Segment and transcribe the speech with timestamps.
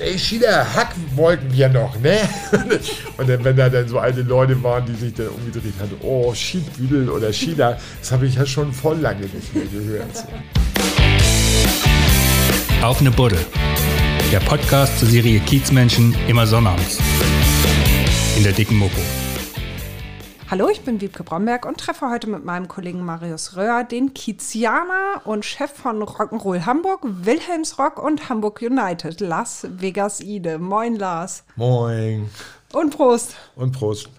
[0.00, 2.18] ey, China, Hack wollten wir noch, ne?
[3.16, 6.34] Und dann, wenn da dann so alte Leute waren, die sich dann umgedreht haben, oh,
[6.34, 10.24] Schiedbüdel oder China, das habe ich ja schon voll lange nicht mehr gehört.
[12.82, 13.38] Auf eine Buddel.
[14.32, 16.98] Der Podcast zur Serie Kiezmenschen immer sonnabends.
[18.36, 19.19] In der dicken Mopo.
[20.50, 25.22] Hallo, ich bin Wiebke Bromberg und treffe heute mit meinem Kollegen Marius Röhr den Kiezianer
[25.24, 30.58] und Chef von Rock'n'Roll Hamburg, Wilhelmsrock und Hamburg United, Las Vegas Ide.
[30.58, 31.44] Moin, Lars.
[31.54, 32.28] Moin.
[32.72, 33.36] Und Prost.
[33.54, 34.10] Und Prost.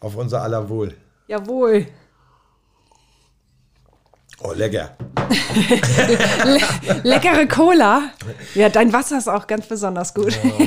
[0.00, 0.94] Auf unser aller Wohl.
[1.28, 1.86] Jawohl.
[4.42, 4.96] Oh, lecker.
[6.44, 6.60] Le
[7.02, 8.10] leckere Cola.
[8.54, 10.32] Ja, dein Wasser ist auch ganz besonders gut.
[10.32, 10.64] Ja,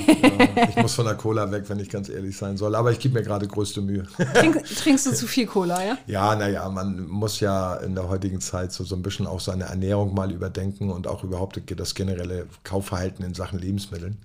[0.56, 0.70] ja.
[0.70, 2.76] Ich muss von der Cola weg, wenn ich ganz ehrlich sein soll.
[2.76, 4.06] Aber ich gebe mir gerade größte Mühe.
[4.36, 5.98] Trink, trinkst du zu viel Cola, ja?
[6.06, 9.64] Ja, naja, man muss ja in der heutigen Zeit so, so ein bisschen auch seine
[9.64, 14.20] Ernährung mal überdenken und auch überhaupt das generelle Kaufverhalten in Sachen Lebensmitteln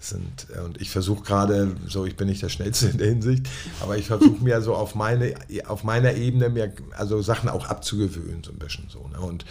[0.00, 0.46] sind.
[0.54, 3.48] Äh, und ich versuche gerade, so ich bin nicht der Schnellste in der Hinsicht,
[3.80, 5.34] aber ich versuche mir so auf, meine,
[5.66, 9.08] auf meiner Ebene mir also Sachen auch abzugewöhnen, so ein bisschen so.
[9.08, 9.20] Ne?
[9.20, 9.44] Und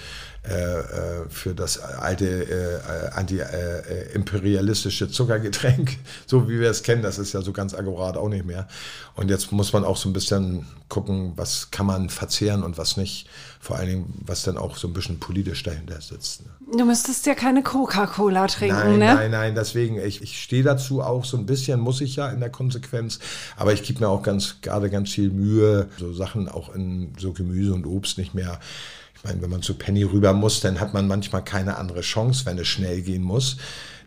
[1.30, 7.42] für das alte äh, anti-imperialistische äh, Zuckergetränk, so wie wir es kennen, das ist ja
[7.42, 8.68] so ganz akkurat auch nicht mehr.
[9.16, 12.98] Und jetzt muss man auch so ein bisschen gucken, was kann man verzehren und was
[12.98, 13.28] nicht.
[13.60, 16.46] Vor allen Dingen, was dann auch so ein bisschen politisch dahinter sitzt.
[16.46, 16.78] Ne?
[16.78, 19.16] Du müsstest ja keine Coca-Cola trinken, nein, ne?
[19.16, 22.40] Nein, nein, deswegen, ich, ich stehe dazu auch so ein bisschen, muss ich ja in
[22.40, 23.20] der Konsequenz,
[23.58, 27.34] aber ich gebe mir auch ganz, gerade ganz viel Mühe, so Sachen auch in so
[27.34, 28.60] Gemüse und Obst nicht mehr
[29.20, 32.46] ich meine, wenn man zu Penny rüber muss, dann hat man manchmal keine andere Chance,
[32.46, 33.58] wenn es schnell gehen muss.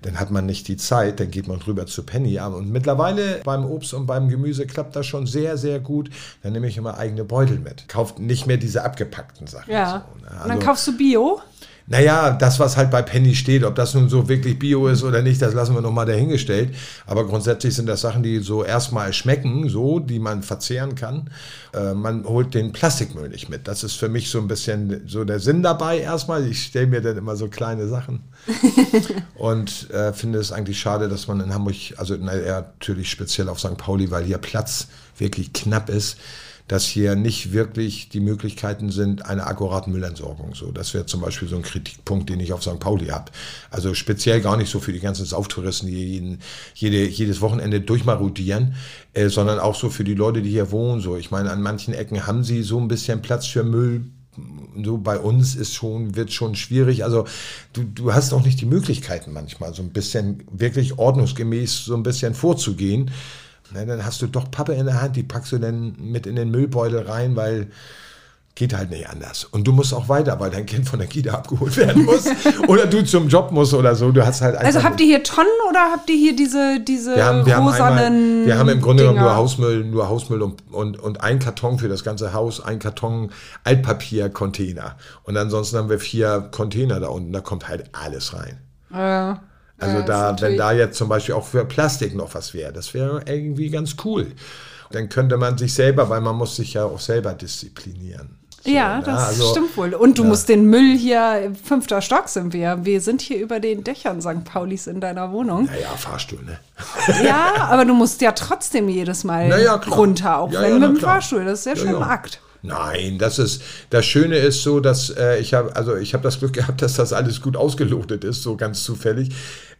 [0.00, 2.40] Dann hat man nicht die Zeit, dann geht man rüber zu Penny.
[2.40, 6.08] Und mittlerweile beim Obst und beim Gemüse klappt das schon sehr, sehr gut.
[6.42, 7.88] Dann nehme ich immer eigene Beutel mit.
[7.88, 9.70] Kauft nicht mehr diese abgepackten Sachen.
[9.70, 10.06] Ja.
[10.14, 10.30] So, ne?
[10.30, 11.40] also, und dann kaufst du Bio?
[11.86, 15.20] Naja, das, was halt bei Penny steht, ob das nun so wirklich Bio ist oder
[15.20, 16.74] nicht, das lassen wir nochmal dahingestellt.
[17.06, 21.30] Aber grundsätzlich sind das Sachen, die so erstmal schmecken, so, die man verzehren kann.
[21.74, 23.66] Äh, man holt den Plastikmüll nicht mit.
[23.66, 26.46] Das ist für mich so ein bisschen so der Sinn dabei erstmal.
[26.46, 28.20] Ich stelle mir dann immer so kleine Sachen.
[29.34, 33.58] und äh, finde es eigentlich schade, dass man in Hamburg, also na, natürlich speziell auf
[33.58, 33.76] St.
[33.76, 36.16] Pauli, weil hier Platz wirklich knapp ist,
[36.72, 40.54] dass hier nicht wirklich die Möglichkeiten sind einer akkuraten Müllentsorgung.
[40.54, 42.80] So, das wäre zum Beispiel so ein Kritikpunkt, den ich auf St.
[42.80, 43.30] Pauli habe.
[43.70, 46.38] Also speziell gar nicht so für die ganzen Sauftouristen, die jeden,
[46.74, 48.74] jede, jedes Wochenende durchmarodieren,
[49.12, 51.02] äh, sondern auch so für die Leute, die hier wohnen.
[51.02, 54.06] So, ich meine, an manchen Ecken haben sie so ein bisschen Platz für Müll
[54.82, 57.04] so bei uns ist schon, wird schon schwierig.
[57.04, 57.26] Also
[57.74, 62.02] du, du hast auch nicht die Möglichkeiten manchmal, so ein bisschen wirklich ordnungsgemäß so ein
[62.02, 63.10] bisschen vorzugehen.
[63.74, 66.36] Ne, dann hast du doch Pappe in der Hand, die packst du dann mit in
[66.36, 67.68] den Müllbeutel rein, weil
[68.54, 69.44] geht halt nicht anders.
[69.44, 72.26] Und du musst auch weiter, weil dein Kind von der Kita abgeholt werden muss
[72.68, 74.12] oder du zum Job musst oder so.
[74.12, 77.24] Du hast halt also habt ihr hier Tonnen oder habt ihr hier diese, diese wir
[77.24, 80.62] haben, wir rosanen haben einmal, Wir haben im Grunde genommen nur Hausmüll, nur Hausmüll und,
[80.70, 83.30] und, und ein Karton für das ganze Haus, ein Karton
[83.64, 84.96] Altpapier-Container.
[85.22, 88.58] Und ansonsten haben wir vier Container da unten, da kommt halt alles rein.
[88.92, 89.40] Ja.
[89.82, 92.94] Also ja, da, wenn da jetzt zum Beispiel auch für Plastik noch was wäre, das
[92.94, 94.28] wäre irgendwie ganz cool.
[94.90, 98.38] Dann könnte man sich selber, weil man muss sich ja auch selber disziplinieren.
[98.64, 99.02] So, ja, ne?
[99.04, 99.94] das also, stimmt wohl.
[99.94, 100.28] Und du ja.
[100.28, 102.84] musst den Müll hier, fünfter Stock sind wir.
[102.84, 104.44] Wir sind hier über den Dächern St.
[104.44, 105.64] Paulis in deiner Wohnung.
[105.64, 106.58] Naja, Fahrstuhl, ne?
[107.24, 110.98] Ja, aber du musst ja trotzdem jedes Mal naja, runter, auch ja, wenn ja, mit
[110.98, 111.44] dem Fahrstuhl.
[111.44, 112.40] Das ist ja, schon ein Akt.
[112.62, 113.60] Nein, das ist
[113.90, 116.94] das Schöne ist so, dass äh, ich habe also ich habe das Glück gehabt, dass
[116.94, 119.30] das alles gut ausgelotet ist, so ganz zufällig.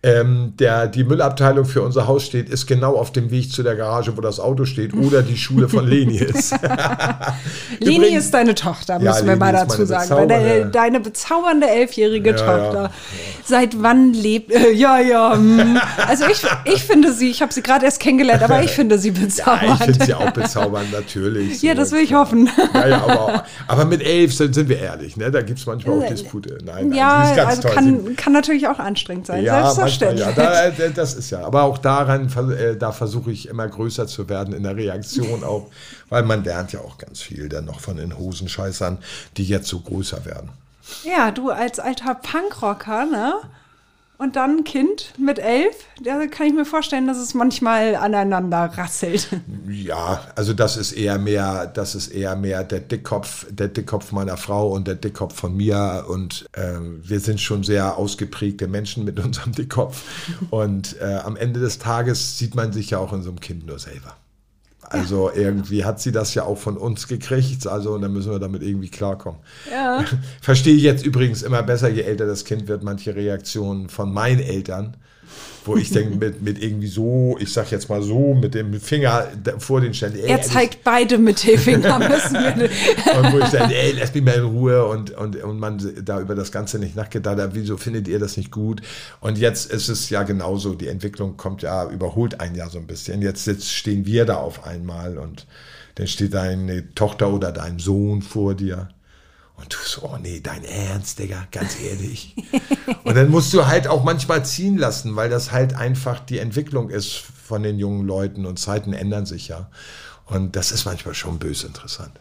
[0.05, 3.77] Ähm, der, die Müllabteilung für unser Haus steht, ist genau auf dem Weg zu der
[3.77, 6.55] Garage, wo das Auto steht, oder die Schule von Leni ist.
[7.79, 10.29] Leni ist deine Tochter, müssen ja, wir mal dazu sagen.
[10.29, 12.83] Deine, deine, bezaubernde elfjährige ja, Tochter.
[12.83, 12.91] Ja.
[13.45, 14.53] Seit wann lebt.
[14.53, 15.35] Äh, ja, ja.
[15.35, 15.79] Hm.
[16.09, 19.13] Also ich, ich finde sie, ich habe sie gerade erst kennengelernt, aber ich finde sie
[19.13, 19.69] bezaubernd.
[19.69, 21.61] Ja, ich finde sie auch bezaubernd, natürlich.
[21.61, 21.67] So.
[21.67, 22.51] Ja, das will ich hoffen.
[22.75, 25.31] Ja, aber, aber mit elf sind, sind wir ehrlich, ne?
[25.31, 26.59] da gibt es manchmal auch Dispute.
[26.65, 30.27] Nein, nein, ja, also kann, kann natürlich auch anstrengend sein, ja, selbstverständlich.
[30.27, 34.07] Ja, da, äh, das ist ja, aber auch daran, äh, da versuche ich immer größer
[34.07, 35.71] zu werden in der Reaktion auch,
[36.09, 38.99] weil man lernt ja auch ganz viel dann noch von den Hosenscheißern,
[39.37, 40.51] die jetzt so größer werden.
[41.05, 43.35] Ja, du als alter Punkrocker, ne?
[44.23, 48.71] Und dann ein Kind mit elf, da kann ich mir vorstellen, dass es manchmal aneinander
[48.77, 49.29] rasselt.
[49.69, 54.37] Ja, also das ist eher mehr, das ist eher mehr der Dickkopf, der Dickkopf meiner
[54.37, 56.05] Frau und der Dickkopf von mir.
[56.09, 60.03] Und äh, wir sind schon sehr ausgeprägte Menschen mit unserem Dickkopf.
[60.51, 63.67] Und äh, am Ende des Tages sieht man sich ja auch in so einem Kind
[63.67, 64.17] nur selber.
[64.93, 65.37] Also ja.
[65.37, 68.63] irgendwie hat sie das ja auch von uns gekriegt, also und dann müssen wir damit
[68.63, 69.41] irgendwie klarkommen.
[69.71, 70.05] Ja.
[70.43, 74.41] Verstehe ich jetzt übrigens immer besser, je älter das Kind wird, manche Reaktionen von meinen
[74.41, 74.97] Eltern.
[75.65, 79.29] Wo ich denke, mit, mit irgendwie so, ich sag jetzt mal so, mit dem Finger
[79.59, 80.19] vor den Ständen.
[80.19, 81.97] Er zeigt das, beide mit dem Finger.
[81.97, 86.21] und wo ich dann, ey, lass mich mal in Ruhe und, und, und man da
[86.21, 88.83] über das Ganze nicht nachgedacht hat, wieso findet ihr das nicht gut?
[89.21, 92.87] Und jetzt ist es ja genauso, die Entwicklung kommt ja, überholt ein Jahr so ein
[92.87, 93.23] bisschen.
[93.23, 95.47] Jetzt, jetzt stehen wir da auf einmal und
[95.97, 98.89] dann steht deine Tochter oder dein Sohn vor dir.
[99.57, 102.35] Und du so, oh nee, dein Ernst, Digga, ganz ehrlich.
[103.05, 106.91] und dann musst du halt auch manchmal ziehen lassen, weil das halt einfach die Entwicklung
[106.91, 109.71] ist von den jungen Leuten und Zeiten ändern sich ja.
[110.27, 112.19] Und das ist manchmal schon böse interessant.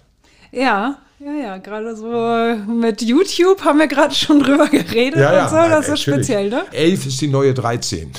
[0.52, 5.44] Ja, ja, ja, gerade so mit YouTube haben wir gerade schon drüber geredet ja, ja,
[5.44, 6.64] und so, das nein, ist speziell, ne?
[6.72, 8.08] 11 ist die neue 13.
[8.08, 8.14] Mhm.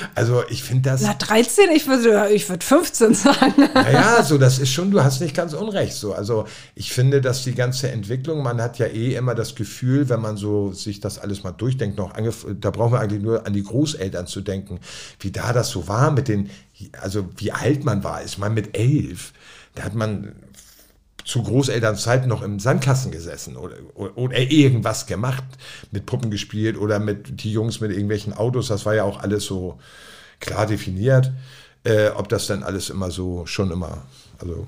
[0.14, 1.02] also ich finde das.
[1.02, 1.66] Na, 13?
[1.74, 3.68] Ich würde ich würd 15 sagen.
[3.74, 5.92] naja, so, das ist schon, du hast nicht ganz unrecht.
[5.92, 6.14] So.
[6.14, 10.22] Also ich finde, dass die ganze Entwicklung, man hat ja eh immer das Gefühl, wenn
[10.22, 12.14] man so sich das alles mal durchdenkt, noch
[12.58, 14.80] da brauchen wir eigentlich nur an die Großeltern zu denken,
[15.18, 16.48] wie da das so war mit den,
[17.02, 18.24] also wie alt man war.
[18.24, 19.34] Ich meine, mit elf,
[19.74, 20.32] da hat man
[21.30, 25.44] zu Großelternzeit noch im Sandkasten gesessen oder, oder, irgendwas gemacht,
[25.92, 28.66] mit Puppen gespielt oder mit die Jungs mit irgendwelchen Autos.
[28.66, 29.78] Das war ja auch alles so
[30.40, 31.30] klar definiert.
[31.84, 34.02] Äh, ob das dann alles immer so schon immer,
[34.40, 34.66] also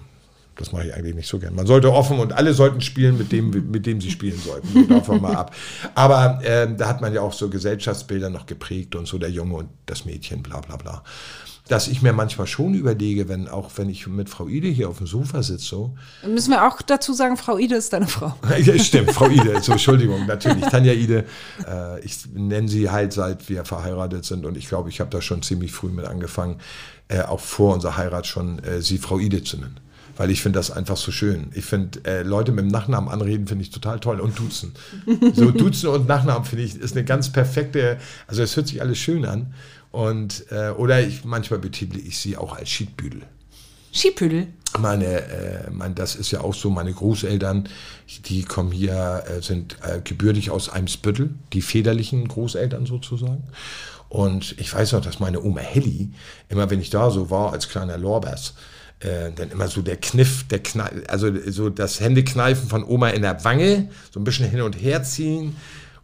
[0.55, 1.57] das mache ich eigentlich nicht so gern.
[1.57, 4.89] Man sollte offen und alle sollten spielen mit dem, mit dem sie spielen sollten.
[4.89, 5.57] davon mal ab.
[5.97, 9.57] Aber äh, da hat man ja auch so Gesellschaftsbilder noch geprägt und so der Junge
[9.57, 11.03] und das Mädchen, bla bla bla
[11.73, 14.99] dass ich mir manchmal schon überlege, wenn auch wenn ich mit Frau Ide hier auf
[14.99, 15.95] dem Sofa sitze, so.
[16.29, 18.35] Müssen wir auch dazu sagen, Frau Ide ist deine Frau.
[18.63, 20.67] ja, stimmt, Frau Ide, so, Entschuldigung, natürlich.
[20.67, 21.25] Tanja Ide,
[21.67, 25.23] äh, ich nenne sie halt seit wir verheiratet sind und ich glaube, ich habe da
[25.23, 26.61] schon ziemlich früh mit angefangen,
[27.09, 29.81] äh, auch vor unserer Heirat schon äh, sie Frau Ide zu nennen
[30.17, 31.51] weil ich finde das einfach so schön.
[31.55, 34.21] Ich finde, äh, Leute mit dem Nachnamen anreden, finde ich total toll.
[34.21, 34.73] Und duzen.
[35.35, 38.99] So duzen und Nachnamen, finde ich, ist eine ganz perfekte, also es hört sich alles
[38.99, 39.55] schön an.
[39.93, 43.23] Und, äh, oder ich, manchmal betitle ich sie auch als Schiedbüdel.
[43.93, 44.49] Schiedbüdel?
[44.79, 47.69] Meine, äh, mein, das ist ja auch so, meine Großeltern,
[48.25, 53.45] die kommen hier, äh, sind äh, gebürtig aus Eimsbüttel, die väterlichen Großeltern sozusagen.
[54.09, 56.11] Und ich weiß noch, dass meine Oma Helly,
[56.49, 58.55] immer wenn ich da so war, als kleiner Lorbers,
[59.01, 63.23] äh, dann immer so der Kniff, der Kneif, also so das Händekneifen von Oma in
[63.23, 65.55] der Wange, so ein bisschen hin und her ziehen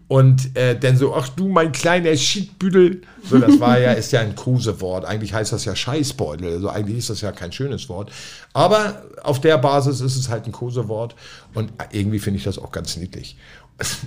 [0.09, 3.03] und äh, dann so, ach du, mein kleiner Schiedbüdel.
[3.29, 5.05] So, das war ja, ist ja ein Kruse-Wort.
[5.05, 6.51] Eigentlich heißt das ja Scheißbeutel.
[6.51, 8.11] Also eigentlich ist das ja kein schönes Wort.
[8.55, 11.15] Aber auf der Basis ist es halt ein Kosewort.
[11.53, 13.37] Und irgendwie finde ich das auch ganz niedlich.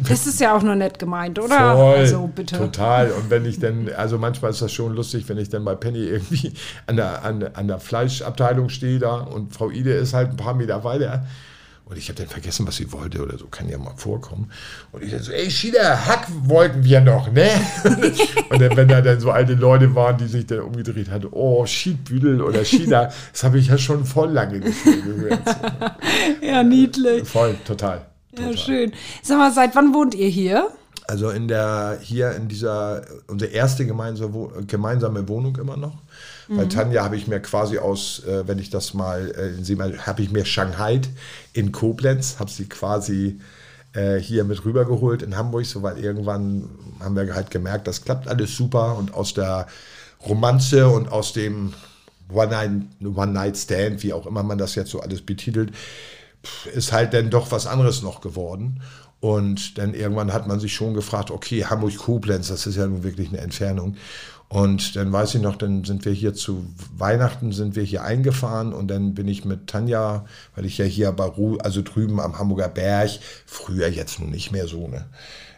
[0.10, 1.76] Das ist ja auch nur nett gemeint, oder?
[1.76, 2.58] Voll, also bitte.
[2.58, 3.12] Total.
[3.12, 6.00] Und wenn ich dann, also manchmal ist das schon lustig, wenn ich dann bei Penny
[6.00, 6.52] irgendwie
[6.88, 10.56] an der, an, an der Fleischabteilung stehe da und Frau Ide ist halt ein paar
[10.56, 11.26] Meter weiter.
[11.92, 14.50] Und ich habe dann vergessen, was sie wollte oder so, kann ja mal vorkommen.
[14.94, 17.50] Und ich dann so, ey, Schieder, Hack wollten wir noch, ne?
[18.50, 21.66] und dann, wenn da dann so alte Leute waren, die sich dann umgedreht hatten, oh,
[21.66, 25.42] Schiedbüdel oder Schieder, das habe ich ja schon voll lange nicht mehr gehört.
[26.42, 27.28] ja, niedlich.
[27.28, 28.52] Voll, total, total.
[28.52, 28.94] Ja, schön.
[29.22, 30.70] Sag mal, seit wann wohnt ihr hier?
[31.08, 35.98] Also in der, hier in dieser, unsere erste gemeinsame Wohnung immer noch.
[36.52, 36.58] Mhm.
[36.58, 40.22] Bei Tanja habe ich mir quasi aus, äh, wenn ich das mal äh, sehe, habe
[40.22, 41.00] ich mir Shanghai
[41.54, 43.40] in Koblenz, habe sie quasi
[43.94, 46.70] äh, hier mit rübergeholt in Hamburg, so weil irgendwann
[47.00, 49.68] haben wir halt gemerkt, das klappt alles super und aus der
[50.28, 51.74] Romanze und aus dem
[52.34, 55.72] One-Night-Stand, One wie auch immer man das jetzt so alles betitelt,
[56.74, 58.82] ist halt dann doch was anderes noch geworden.
[59.20, 63.30] Und dann irgendwann hat man sich schon gefragt, okay, Hamburg-Koblenz, das ist ja nun wirklich
[63.30, 63.96] eine Entfernung.
[64.52, 66.66] Und dann weiß ich noch, dann sind wir hier zu
[66.98, 71.14] Weihnachten, sind wir hier eingefahren und dann bin ich mit Tanja, weil ich ja hier
[71.14, 73.12] bei Ru also drüben am Hamburger Berg,
[73.46, 75.06] früher jetzt nun nicht mehr so, ne?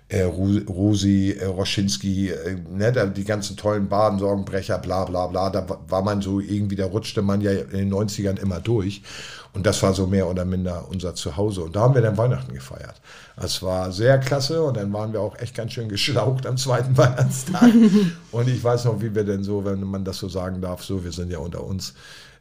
[0.10, 6.04] Äh, Rosi, äh, Roschinski, äh, ne, die ganzen tollen Badensorgenbrecher, bla bla bla, da war
[6.04, 9.02] man so irgendwie, da rutschte man ja in den 90ern immer durch.
[9.54, 11.62] Und das war so mehr oder minder unser Zuhause.
[11.62, 12.96] Und da haben wir dann Weihnachten gefeiert.
[13.36, 16.98] Das war sehr klasse und dann waren wir auch echt ganz schön geschlaucht am zweiten
[16.98, 17.72] Weihnachtstag.
[18.32, 21.04] und ich weiß noch, wie wir denn so, wenn man das so sagen darf, so,
[21.04, 21.94] wir sind ja unter uns.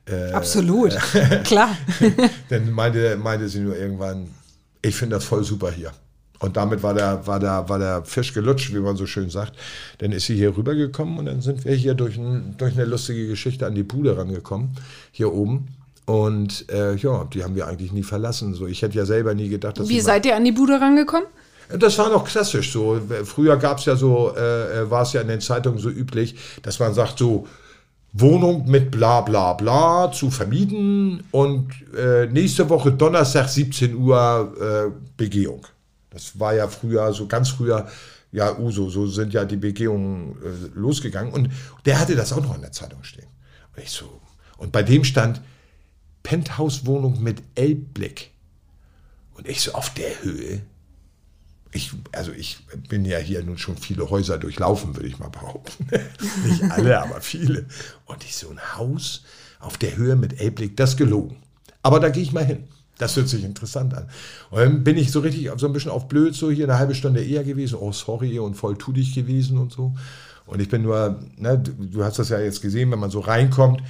[0.07, 1.77] Äh, Absolut, äh, klar.
[2.49, 4.29] dann meinte, meinte sie nur irgendwann,
[4.81, 5.93] ich finde das voll super hier.
[6.41, 9.55] Und damit war der, war, der, war der Fisch gelutscht, wie man so schön sagt.
[9.99, 13.29] Dann ist sie hier rübergekommen und dann sind wir hier durch, ein, durch eine lustige
[13.29, 14.71] Geschichte an die Bude rangekommen,
[15.13, 15.69] hier oben.
[16.05, 18.55] Und äh, ja, die haben wir eigentlich nie verlassen.
[18.55, 19.89] So, ich hätte ja selber nie gedacht, dass.
[19.89, 21.29] Wie seid ihr an die Bude rangekommen?
[21.79, 23.01] Das war noch klassisch so.
[23.25, 26.37] Früher gab es ja so, äh, äh, war es ja in den Zeitungen so üblich,
[26.63, 27.47] dass man sagt so,
[28.13, 34.91] Wohnung mit bla bla bla zu vermieten und äh, nächste Woche Donnerstag 17 Uhr äh,
[35.17, 35.67] Begehung.
[36.11, 37.89] Das war ja früher, so ganz früher
[38.31, 41.33] Ja, Uso, so sind ja die Begehungen äh, losgegangen.
[41.33, 41.51] Und
[41.87, 43.29] der hatte das auch noch in der Zeitung stehen.
[43.75, 44.21] Und ich so,
[44.59, 45.41] und bei dem stand
[46.23, 48.31] Penthouse-Wohnung mit Elbblick.
[49.35, 50.63] Und ich so auf der Höhe.
[51.73, 55.87] Ich, also ich bin ja hier nun schon viele Häuser durchlaufen, würde ich mal behaupten.
[56.47, 57.67] Nicht alle, aber viele.
[58.05, 59.25] Und ich so ein Haus
[59.59, 61.37] auf der Höhe mit Elbblick, das gelogen.
[61.83, 62.69] Aber da gehe ich mal hin.
[62.99, 64.09] Das hört sich interessant an.
[64.51, 66.95] Und dann bin ich so richtig so ein bisschen auf blöd, so hier eine halbe
[66.95, 67.79] Stunde eher gewesen.
[67.81, 69.95] Oh, sorry, und voll tu dich gewesen und so.
[70.47, 73.83] Und ich bin nur, ne, du hast das ja jetzt gesehen, wenn man so reinkommt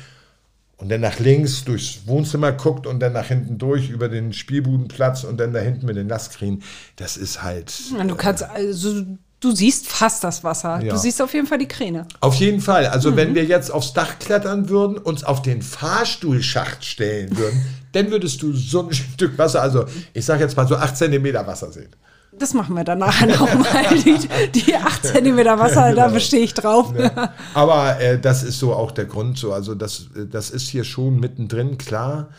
[0.82, 5.22] und dann nach links durchs Wohnzimmer guckt und dann nach hinten durch über den Spielbudenplatz
[5.22, 6.64] und dann da hinten mit den Nasskriegen.
[6.96, 7.72] Das ist halt.
[7.92, 9.02] du kannst also
[9.38, 10.80] Du siehst fast das Wasser.
[10.82, 10.92] Ja.
[10.92, 12.06] Du siehst auf jeden Fall die Kräne.
[12.20, 12.86] Auf jeden Fall.
[12.86, 13.16] Also mhm.
[13.16, 17.60] wenn wir jetzt aufs Dach klettern würden, uns auf den Fahrstuhlschacht stellen würden,
[17.90, 19.84] dann würdest du so ein Stück Wasser, also
[20.14, 21.90] ich sage jetzt mal so 8 cm Wasser sehen.
[22.38, 23.84] Das machen wir dann nachher nochmal.
[24.04, 24.18] Die,
[24.54, 26.02] die 8 cm Wasser, genau.
[26.02, 26.92] da bestehe ich drauf.
[26.96, 27.34] Ja.
[27.54, 29.52] Aber äh, das ist so auch der Grund so.
[29.52, 32.30] Also das, das ist hier schon mittendrin, klar.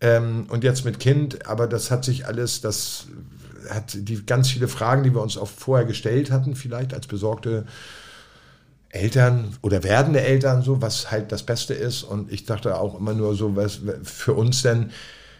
[0.00, 3.06] Ähm, und jetzt mit Kind, aber das hat sich alles, das
[3.70, 7.64] hat die ganz viele Fragen, die wir uns auch vorher gestellt hatten, vielleicht als besorgte
[8.90, 12.02] Eltern oder werdende Eltern, so was halt das Beste ist.
[12.02, 14.90] Und ich dachte auch immer nur so, was für uns denn,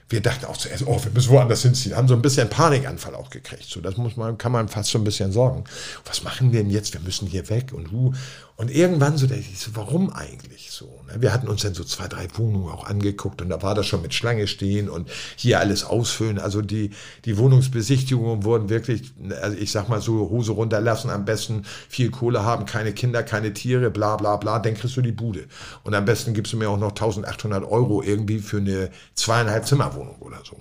[0.08, 3.28] wir dachten auch zuerst, oh, wir müssen woanders hinziehen, haben so ein bisschen Panikanfall auch
[3.30, 3.64] gekriegt.
[3.64, 5.64] So, das muss man, kann man fast so ein bisschen sorgen.
[6.04, 6.92] Was machen wir denn jetzt?
[6.92, 8.12] Wir müssen hier weg und hu.
[8.56, 10.86] Und irgendwann so, ich so, warum eigentlich so?
[11.08, 11.20] Ne?
[11.20, 14.00] Wir hatten uns dann so zwei, drei Wohnungen auch angeguckt und da war das schon
[14.00, 16.38] mit Schlange stehen und hier alles ausfüllen.
[16.38, 16.90] Also die,
[17.26, 22.44] die Wohnungsbesichtigungen wurden wirklich, also ich sag mal so, Hose runterlassen, am besten viel Kohle
[22.44, 25.44] haben, keine Kinder, keine Tiere, bla bla bla, dann kriegst du die Bude.
[25.82, 30.16] Und am besten gibst du mir auch noch 1800 Euro irgendwie für eine zweieinhalb Zimmerwohnung
[30.20, 30.56] oder so.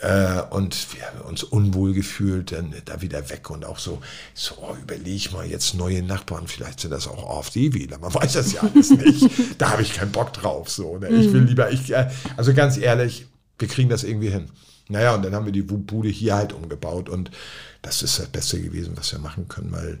[0.00, 4.00] Äh, und wir haben uns unwohl gefühlt, dann da wieder weg und auch so,
[4.32, 8.52] so oh, überleg mal, jetzt neue Nachbarn, vielleicht sind das auch AfD-Wähler, man weiß das
[8.52, 9.28] ja alles nicht.
[9.58, 10.70] da habe ich keinen Bock drauf.
[10.70, 11.08] So, ne?
[11.08, 11.46] Ich will mhm.
[11.48, 13.26] lieber, ich, äh, also ganz ehrlich,
[13.58, 14.48] wir kriegen das irgendwie hin.
[14.88, 17.30] Naja, und dann haben wir die Bude hier halt umgebaut und
[17.82, 19.98] das ist das Beste gewesen, was wir machen können, weil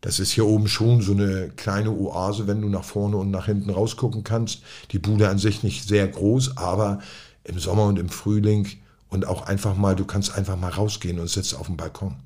[0.00, 3.46] das ist hier oben schon so eine kleine Oase, wenn du nach vorne und nach
[3.46, 4.62] hinten rausgucken kannst.
[4.90, 7.00] Die Bude an sich nicht sehr groß, aber
[7.44, 8.68] im Sommer und im Frühling
[9.12, 12.16] und auch einfach mal, du kannst einfach mal rausgehen und sitzt auf dem Balkon.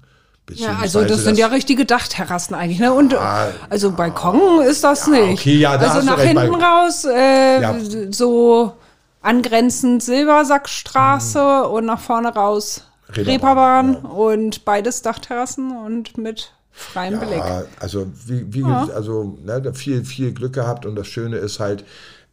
[0.52, 2.92] Ja, also das sind ja richtige Dachterrassen eigentlich, ne?
[2.92, 5.40] Und ah, also Balkon ist das ja, nicht.
[5.40, 7.74] Okay, ja, da also nach hinten raus, äh, ja.
[8.10, 8.74] so
[9.22, 11.70] angrenzend Silbersackstraße mhm.
[11.72, 14.08] und nach vorne raus Reeperbahn ja.
[14.08, 17.68] und beides Dachterrassen und mit freiem ja, Blick.
[17.80, 21.84] Also wie, wie also ne, viel viel Glück gehabt und das Schöne ist halt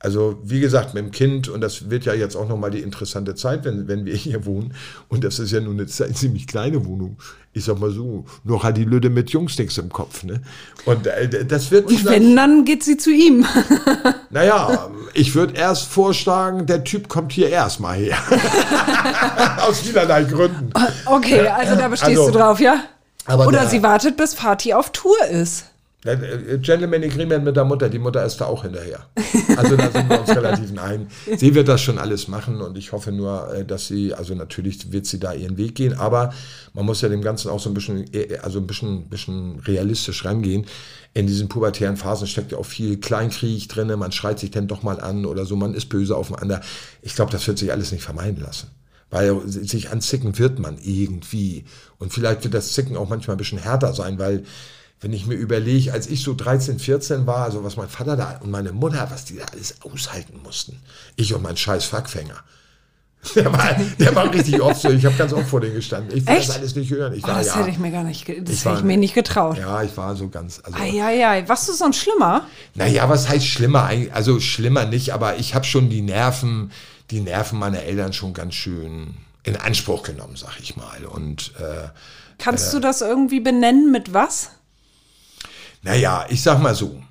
[0.04, 3.36] also wie gesagt, mit dem Kind, und das wird ja jetzt auch nochmal die interessante
[3.36, 4.74] Zeit, wenn, wenn wir hier wohnen,
[5.08, 7.18] und das ist ja nun eine ziemlich kleine Wohnung,
[7.54, 10.24] ich sag mal so, noch hat die Lüde mit Jungsticks im Kopf.
[10.24, 10.42] Ne?
[10.86, 11.88] Und äh, das wird.
[11.88, 13.46] Und wenn, dann geht sie zu ihm.
[14.32, 18.18] naja, ich würde erst vorschlagen, der Typ kommt hier erstmal her.
[19.68, 20.72] Aus vielerlei Gründen.
[21.06, 22.84] Okay, also da bestehst also, du drauf, ja?
[23.28, 25.66] Oder der, sie wartet, bis Fatih auf Tour ist.
[26.06, 29.08] Äh, Gentleman Agreement mit der Mutter, die Mutter ist da auch hinterher.
[29.56, 31.08] Also da sind wir uns relativ nein.
[31.38, 34.92] Sie wird das schon alles machen und ich hoffe nur, äh, dass sie, also natürlich
[34.92, 36.34] wird sie da ihren Weg gehen, aber
[36.74, 40.26] man muss ja dem Ganzen auch so ein bisschen, äh, also ein bisschen, bisschen realistisch
[40.26, 40.66] rangehen.
[41.14, 44.84] In diesen pubertären Phasen steckt ja auch viel Kleinkrieg drin, man schreit sich dann doch
[44.84, 46.62] mal an oder so, man ist böse aufeinander.
[47.02, 48.68] Ich glaube, das wird sich alles nicht vermeiden lassen.
[49.10, 51.66] Weil sich anzicken wird man irgendwie.
[52.00, 54.44] Und vielleicht wird das Zicken auch manchmal ein bisschen härter sein, weil
[55.04, 58.40] wenn ich mir überlege, als ich so 13, 14 war, also was mein Vater da
[58.42, 60.80] und meine Mutter, was die da alles aushalten mussten.
[61.18, 62.36] Ich und mein scheiß Fackfänger.
[63.36, 64.90] Der war, der war richtig oft so.
[64.90, 66.10] Ich habe ganz oft vor denen gestanden.
[66.18, 67.14] Ich will das alles nicht hören.
[67.14, 68.98] Ich war, oh, das ja, hätte ich mir gar nicht, das ich hätte ich mir
[68.98, 69.58] nicht getraut.
[69.58, 70.60] Ja, ich war so ganz.
[70.62, 71.48] Also, ja, ja.
[71.48, 72.46] Was ist so ein Schlimmer?
[72.76, 73.90] Naja, was heißt schlimmer?
[74.12, 76.74] Also schlimmer nicht, aber ich habe schon die Nerven,
[77.12, 81.06] die Nerven meiner Eltern schon ganz schön in Anspruch genommen, sag ich mal.
[81.06, 81.88] Und äh,
[82.40, 84.50] kannst äh, du das irgendwie benennen mit was?
[85.84, 87.02] Naja, ich sag mal so.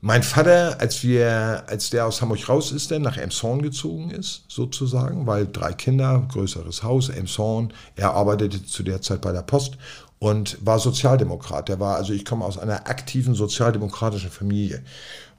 [0.00, 4.44] Mein Vater, als wir, als der aus Hamburg raus ist, der nach Emshorn gezogen ist,
[4.46, 9.76] sozusagen, weil drei Kinder, größeres Haus, Emshorn, er arbeitete zu der Zeit bei der Post
[10.20, 11.68] und war Sozialdemokrat.
[11.68, 14.84] Der war, also ich komme aus einer aktiven sozialdemokratischen Familie.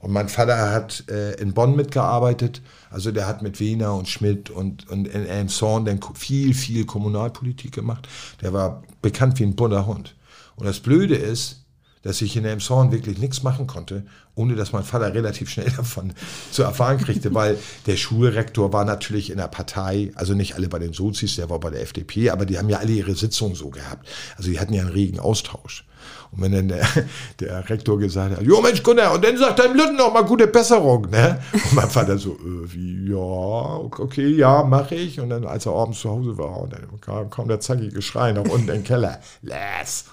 [0.00, 4.50] Und mein Vater hat äh, in Bonn mitgearbeitet, also der hat mit Wehner und Schmidt
[4.50, 8.08] und, und in Elmshorn dann viel, viel Kommunalpolitik gemacht.
[8.42, 10.14] Der war bekannt wie ein bunter Hund.
[10.60, 11.64] Und das Blöde ist,
[12.02, 16.12] dass ich in Elmshorn wirklich nichts machen konnte, ohne dass mein Vater relativ schnell davon
[16.50, 20.78] zu erfahren kriegte, weil der Schulrektor war natürlich in der Partei, also nicht alle bei
[20.78, 23.70] den Sozis, der war bei der FDP, aber die haben ja alle ihre Sitzungen so
[23.70, 24.08] gehabt.
[24.36, 25.84] Also die hatten ja einen regen Austausch.
[26.32, 26.86] Und wenn dann der,
[27.40, 30.46] der Rektor gesagt hat, jo Mensch Gunnar, und dann sagt dein Lütten noch mal gute
[30.46, 31.40] Besserung, ne?
[31.52, 35.20] Und mein Vater so, äh, wie, ja, okay, ja, mache ich.
[35.20, 38.32] Und dann, als er abends zu Hause war, und dann kam, kam der zackige Schrei
[38.32, 40.04] nach unten in den Keller, Les.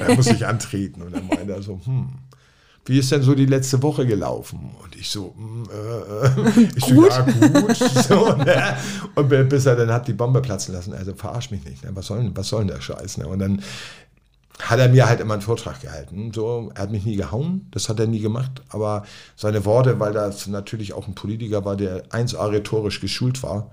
[0.00, 1.02] dann muss ich antreten.
[1.02, 2.08] Und dann meinte er so, hm,
[2.88, 4.70] wie ist denn so die letzte Woche gelaufen?
[4.82, 7.76] Und ich so, hm, äh, ich so, ja, gut.
[7.76, 8.76] So, ne?
[9.14, 10.94] Und bis er dann hat die Bombe platzen lassen.
[10.94, 11.84] Also verarsch mich nicht.
[11.84, 11.90] Ne?
[11.92, 13.18] Was, soll, was soll denn der Scheiß?
[13.18, 13.28] Ne?
[13.28, 13.62] Und dann
[14.60, 16.32] hat er mir halt immer einen Vortrag gehalten.
[16.34, 19.04] So, er hat mich nie gehauen, das hat er nie gemacht, aber
[19.36, 23.70] seine Worte, weil das natürlich auch ein Politiker war, der 1A rhetorisch geschult war,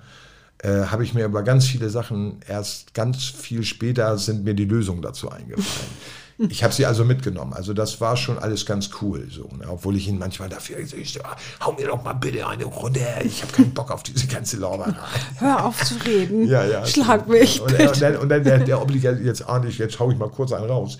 [0.59, 4.65] äh, habe ich mir über ganz viele Sachen erst ganz viel später sind mir die
[4.65, 5.65] Lösungen dazu eingefallen.
[6.37, 7.53] Ich habe sie also mitgenommen.
[7.53, 9.67] Also das war schon alles ganz cool, so, ne?
[9.69, 11.21] obwohl ich ihn manchmal dafür so, ich so,
[11.61, 13.23] hau mir doch mal bitte eine runter.
[13.23, 14.93] Ich habe keinen Bock auf diese ganze Lauberei.
[15.39, 16.47] Hör auf zu reden.
[16.47, 16.85] ja, ja.
[16.85, 17.61] Schlag mich.
[17.61, 20.29] Und, und, dann, und dann der, der obligat jetzt ahne ich, jetzt hau ich mal
[20.29, 20.97] kurz einen raus.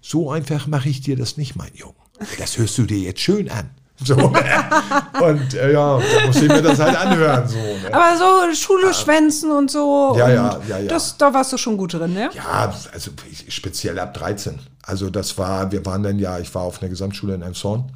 [0.00, 1.94] So einfach mache ich dir das nicht, mein Junge.
[2.38, 3.70] Das hörst du dir jetzt schön an.
[4.04, 7.48] So, und äh, ja, da muss ich mir das halt anhören.
[7.48, 7.92] So, ne?
[7.92, 10.14] Aber so Schule schwänzen und so.
[10.16, 10.88] Ja, und ja, ja, ja.
[10.88, 12.30] Das, da warst du schon gut drin, ne?
[12.32, 13.10] Ja, also
[13.48, 14.60] speziell ab 13.
[14.82, 17.90] Also das war, wir waren dann ja, ich war auf einer Gesamtschule in Elmshorn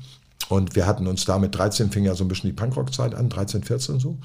[0.48, 3.28] und wir hatten uns da mit 13 fing ja so ein bisschen die Punkrock-Zeit an,
[3.28, 4.18] 13, 14 so.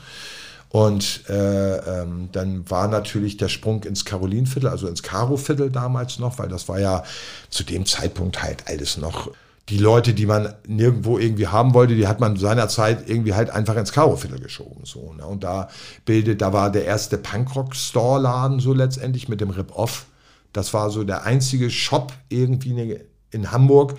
[0.69, 6.39] Und äh, ähm, dann war natürlich der Sprung ins Karolinviertel, also ins Karo-Viertel damals noch,
[6.39, 7.03] weil das war ja
[7.49, 9.31] zu dem Zeitpunkt halt alles noch
[9.69, 13.75] die Leute, die man nirgendwo irgendwie haben wollte, die hat man seinerzeit irgendwie halt einfach
[13.75, 14.85] ins Karo-Viertel geschoben.
[14.85, 15.25] So, ne?
[15.25, 15.69] Und da
[16.05, 20.05] bildet, da war der erste Punkrock-Store-Laden so letztendlich mit dem Rip-Off.
[20.53, 22.97] Das war so der einzige Shop irgendwie
[23.31, 23.95] in Hamburg,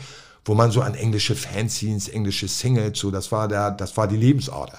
[0.46, 4.16] wo man so an englische Fanzines, englische Singles, so, das war der, das war die
[4.16, 4.78] Lebensader.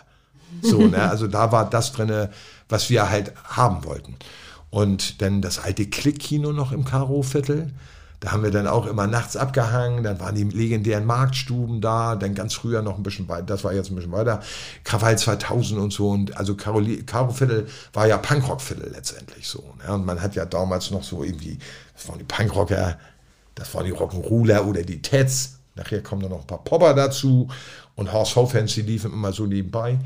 [0.64, 1.08] So, ne?
[1.08, 2.32] Also da war das drinne,
[2.68, 4.16] was wir halt haben wollten.
[4.72, 7.74] Und dann das alte Klick-Kino noch im Karo-Viertel
[8.20, 12.36] da haben wir dann auch immer nachts abgehangen, dann waren die legendären Marktstuben da, dann
[12.36, 14.42] ganz früher noch ein bisschen weiter, das war jetzt ein bisschen weiter,
[14.84, 16.10] Krawall 2000 und so.
[16.10, 19.64] Und also Karo-Viertel war ja Punkrock-Viertel letztendlich so.
[19.86, 19.94] Ne?
[19.94, 21.60] Und man hat ja damals noch so irgendwie,
[21.96, 22.98] das waren die Punkrocker,
[23.56, 25.60] das waren die Rock'n'Roller oder die Tets.
[25.76, 27.48] Nachher kommen dann noch ein paar Popper dazu
[27.96, 29.98] und HSV-Fans, die liefen immer so nebenbei.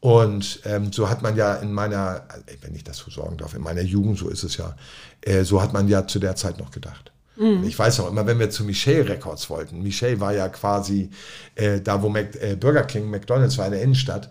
[0.00, 2.26] Und ähm, so hat man ja in meiner,
[2.62, 4.74] wenn ich das so sagen darf, in meiner Jugend, so ist es ja,
[5.20, 7.12] äh, so hat man ja zu der Zeit noch gedacht.
[7.42, 7.64] Mhm.
[7.64, 9.82] Ich weiß noch immer, wenn wir zu Michelle Records wollten.
[9.82, 11.10] Michelle war ja quasi
[11.56, 14.30] äh, da, wo Mac, äh, Burger King, McDonalds war in der Innenstadt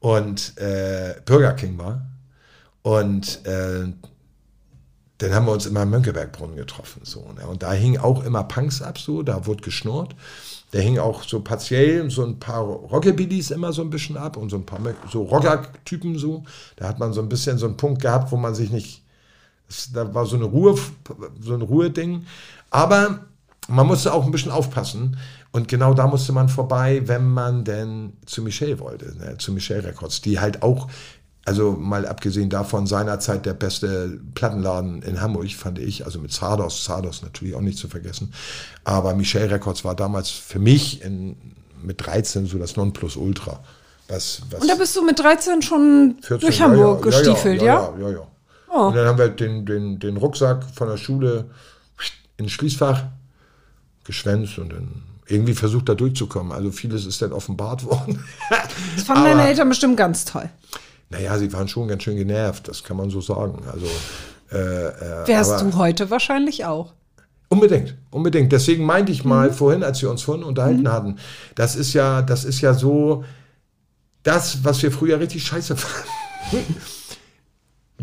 [0.00, 2.06] und äh, Burger King war.
[2.82, 3.86] Und äh,
[5.18, 7.02] dann haben wir uns immer im Mönckebergbrunnen getroffen.
[7.04, 7.46] So, ne?
[7.46, 10.16] Und da hingen auch immer Punks ab, so, da wurde geschnurrt.
[10.72, 14.50] Da hing auch so partiell so ein paar Rockabillys immer so ein bisschen ab und
[14.50, 16.44] so ein paar so Rocker-Typen so.
[16.76, 18.99] Da hat man so ein bisschen so einen Punkt gehabt, wo man sich nicht
[19.92, 20.76] da war so eine Ruhe,
[21.40, 22.26] so ein Ruheding.
[22.70, 23.20] Aber
[23.68, 25.16] man musste auch ein bisschen aufpassen.
[25.52, 29.84] Und genau da musste man vorbei, wenn man denn zu Michelle wollte, ne, zu Michelle
[29.84, 30.88] Records, die halt auch,
[31.44, 36.84] also mal abgesehen davon, seinerzeit der beste Plattenladen in Hamburg, fand ich, also mit Zardos,
[36.84, 38.32] Zardos natürlich auch nicht zu vergessen.
[38.84, 41.36] Aber Michelle Records war damals für mich in,
[41.82, 43.60] mit 13 so das Nonplusultra.
[44.06, 47.62] Was, was Und da bist du mit 13 schon 14, durch Hamburg ja, ja, gestiefelt,
[47.62, 47.92] ja?
[47.98, 48.26] Ja, ja, ja.
[48.72, 48.86] Oh.
[48.86, 51.46] Und dann haben wir den, den, den Rucksack von der Schule
[52.36, 53.04] ins Schließfach
[54.04, 56.52] geschwänzt und dann irgendwie versucht, da durchzukommen.
[56.52, 58.24] Also vieles ist dann offenbart worden.
[58.96, 60.48] Das fanden deine Eltern bestimmt ganz toll.
[61.10, 63.62] Naja, sie waren schon ganz schön genervt, das kann man so sagen.
[63.70, 63.86] Also,
[64.52, 66.92] äh, äh, Wärst du heute wahrscheinlich auch.
[67.48, 68.52] Unbedingt, unbedingt.
[68.52, 69.54] Deswegen meinte ich mal mhm.
[69.54, 70.92] vorhin, als wir uns vorhin unterhalten mhm.
[70.92, 71.16] hatten,
[71.56, 73.24] das ist ja, das ist ja so
[74.22, 76.74] das, was wir früher richtig scheiße fanden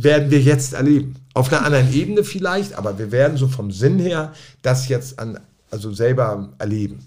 [0.03, 1.15] werden wir jetzt erleben.
[1.33, 5.39] Auf einer anderen Ebene vielleicht, aber wir werden so vom Sinn her das jetzt an,
[5.69, 6.99] also selber erleben.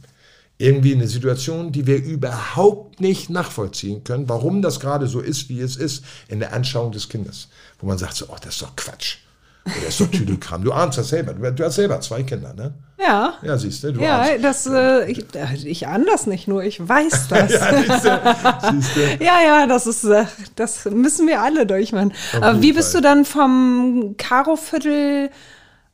[0.59, 5.61] Irgendwie eine Situation, die wir überhaupt nicht nachvollziehen können, warum das gerade so ist, wie
[5.61, 7.49] es ist, in der Anschauung des Kindes.
[7.79, 9.17] Wo man sagt so, oh, das ist doch Quatsch.
[9.65, 10.65] Oder das ist doch Tüdelkram.
[10.65, 11.33] Du ahnst das selber.
[11.35, 12.73] Du hast selber zwei Kinder, ne?
[12.99, 13.35] Ja.
[13.43, 13.93] Ja, siehst du.
[13.93, 14.45] du ja, ahnst.
[14.45, 15.25] das, äh, ich,
[15.65, 17.53] ich ahne das nicht nur, ich weiß das.
[17.53, 19.25] ja, siehst du.
[19.25, 20.25] ja, ja, das ist, äh,
[20.57, 22.13] das müssen wir alle durchmachen.
[22.41, 23.03] Aber wie bist Fall.
[23.03, 25.31] du dann vom Karo-Viertel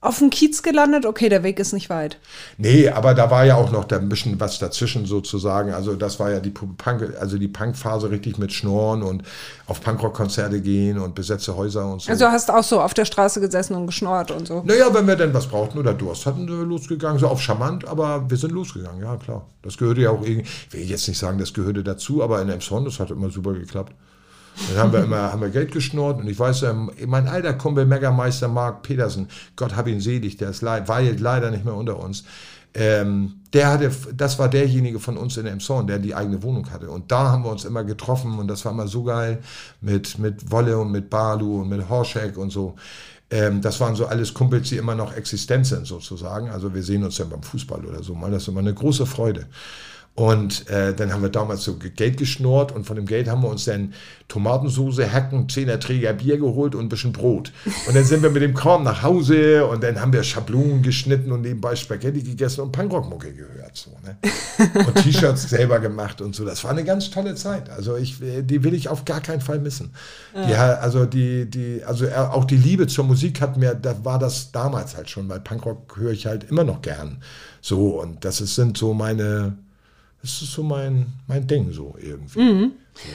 [0.00, 1.06] auf dem Kiez gelandet?
[1.06, 2.18] Okay, der Weg ist nicht weit.
[2.58, 5.72] Nee, aber da war ja auch noch ein bisschen was dazwischen sozusagen.
[5.72, 9.22] Also das war ja die Punk, also die Punkphase richtig mit Schnorren und
[9.66, 12.10] auf Punkrock-Konzerte gehen und besetzte Häuser und so.
[12.10, 14.62] Also hast auch so auf der Straße gesessen und geschnorrt und so.
[14.64, 17.18] Naja, wenn wir denn was brauchten oder Durst hatten, wir losgegangen.
[17.18, 19.46] So auf charmant, aber wir sind losgegangen, ja klar.
[19.62, 22.48] Das gehörte ja auch irgendwie, ich will jetzt nicht sagen, das gehörte dazu, aber in
[22.48, 23.92] Emson, das hat immer super geklappt.
[24.68, 26.66] Dann haben wir immer haben wir Geld geschnurrt und ich weiß,
[27.06, 31.50] mein alter Kumpel Megameister Mark Petersen, Gott hab ihn selig, der ist leid, weilt leider
[31.50, 32.24] nicht mehr unter uns.
[32.78, 36.90] Ähm, der hatte, das war derjenige von uns in Emson, der die eigene Wohnung hatte.
[36.90, 39.38] Und da haben wir uns immer getroffen und das war immer so geil
[39.80, 42.76] mit, mit Wolle und mit Balu und mit Horschek und so.
[43.30, 46.50] Ähm, das waren so alles Kumpels, die immer noch existent sind sozusagen.
[46.50, 48.30] Also wir sehen uns ja beim Fußball oder so mal.
[48.30, 49.46] Das ist immer eine große Freude.
[50.16, 53.50] Und äh, dann haben wir damals so Geld geschnurrt und von dem Geld haben wir
[53.50, 53.92] uns dann
[54.28, 57.52] Tomatensoße, Hacken, Zehner Träger Bier geholt und ein bisschen Brot.
[57.86, 61.32] Und dann sind wir mit dem Korn nach Hause und dann haben wir Schablonen geschnitten
[61.32, 63.76] und nebenbei Spaghetti gegessen und Punkrockmucke gehört.
[63.76, 64.16] So, ne?
[64.86, 66.46] Und T-Shirts selber gemacht und so.
[66.46, 67.68] Das war eine ganz tolle Zeit.
[67.68, 69.92] Also ich, die will ich auf gar keinen Fall missen.
[70.34, 70.46] Ja.
[70.46, 74.50] Die, also die, die, also auch die Liebe zur Musik hat mir, da war das
[74.50, 77.22] damals halt schon, weil Punkrock höre ich halt immer noch gern.
[77.60, 79.58] So, und das ist, sind so meine
[80.26, 82.40] das ist so mein, mein Ding so irgendwie.
[82.40, 82.72] Mhm.
[82.94, 83.08] So.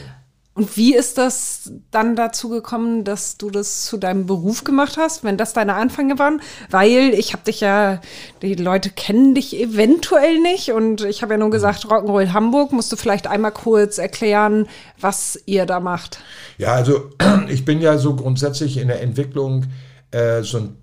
[0.53, 5.23] Und wie ist das dann dazu gekommen, dass du das zu deinem Beruf gemacht hast,
[5.23, 6.41] wenn das deine Anfänge waren?
[6.69, 8.01] Weil ich habe dich ja,
[8.41, 12.73] die Leute kennen dich eventuell nicht und ich habe ja nur gesagt, Rock'n'Roll Hamburg.
[12.73, 14.67] Musst du vielleicht einmal kurz erklären,
[14.99, 16.19] was ihr da macht?
[16.57, 17.09] Ja, also
[17.47, 19.67] ich bin ja so grundsätzlich in der Entwicklung
[20.11, 20.80] äh, so ein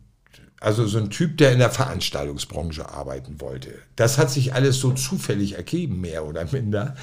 [0.60, 3.70] also so ein Typ, der in der Veranstaltungsbranche arbeiten wollte.
[3.96, 6.96] Das hat sich alles so zufällig ergeben, mehr oder minder.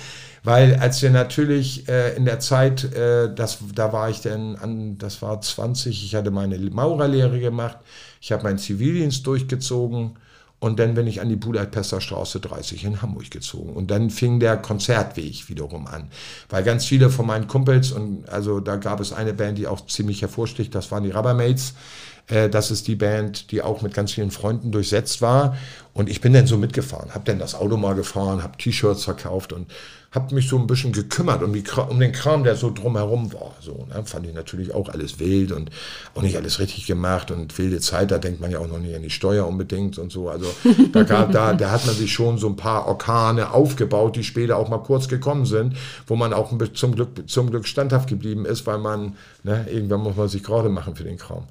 [0.44, 4.98] Weil als wir natürlich äh, in der Zeit, äh, das, da war ich dann an,
[4.98, 7.78] das war 20, ich hatte meine Maurerlehre gemacht,
[8.22, 10.18] ich habe meinen Zivildienst durchgezogen
[10.60, 13.74] und dann bin ich an die Budapester Straße 30 in Hamburg gezogen.
[13.74, 16.10] Und dann fing der Konzertweg wiederum an.
[16.50, 19.86] Weil ganz viele von meinen Kumpels, und also da gab es eine Band, die auch
[19.86, 21.76] ziemlich hervorsticht, das waren die Rubbermates,
[22.28, 25.58] äh, das ist die Band, die auch mit ganz vielen Freunden durchsetzt war.
[25.94, 29.54] Und ich bin dann so mitgefahren, habe dann das Auto mal gefahren, habe T-Shirts verkauft
[29.54, 29.68] und
[30.12, 33.54] habe mich so ein bisschen gekümmert um, die, um den Kram, der so drumherum war.
[33.60, 34.04] So, ne?
[34.06, 35.70] Fand ich natürlich auch alles wild und
[36.16, 38.96] auch nicht alles richtig gemacht und wilde Zeit, da denkt man ja auch noch nicht
[38.96, 40.30] an die Steuer unbedingt und so.
[40.30, 40.48] Also
[40.94, 44.58] da, gab, da, da hat man sich schon so ein paar Orkane aufgebaut, die später
[44.58, 45.76] auch mal kurz gekommen sind,
[46.08, 50.16] wo man auch zum Glück, zum Glück standhaft geblieben ist, weil man, ne, irgendwann muss
[50.16, 51.44] man sich gerade machen für den Kram.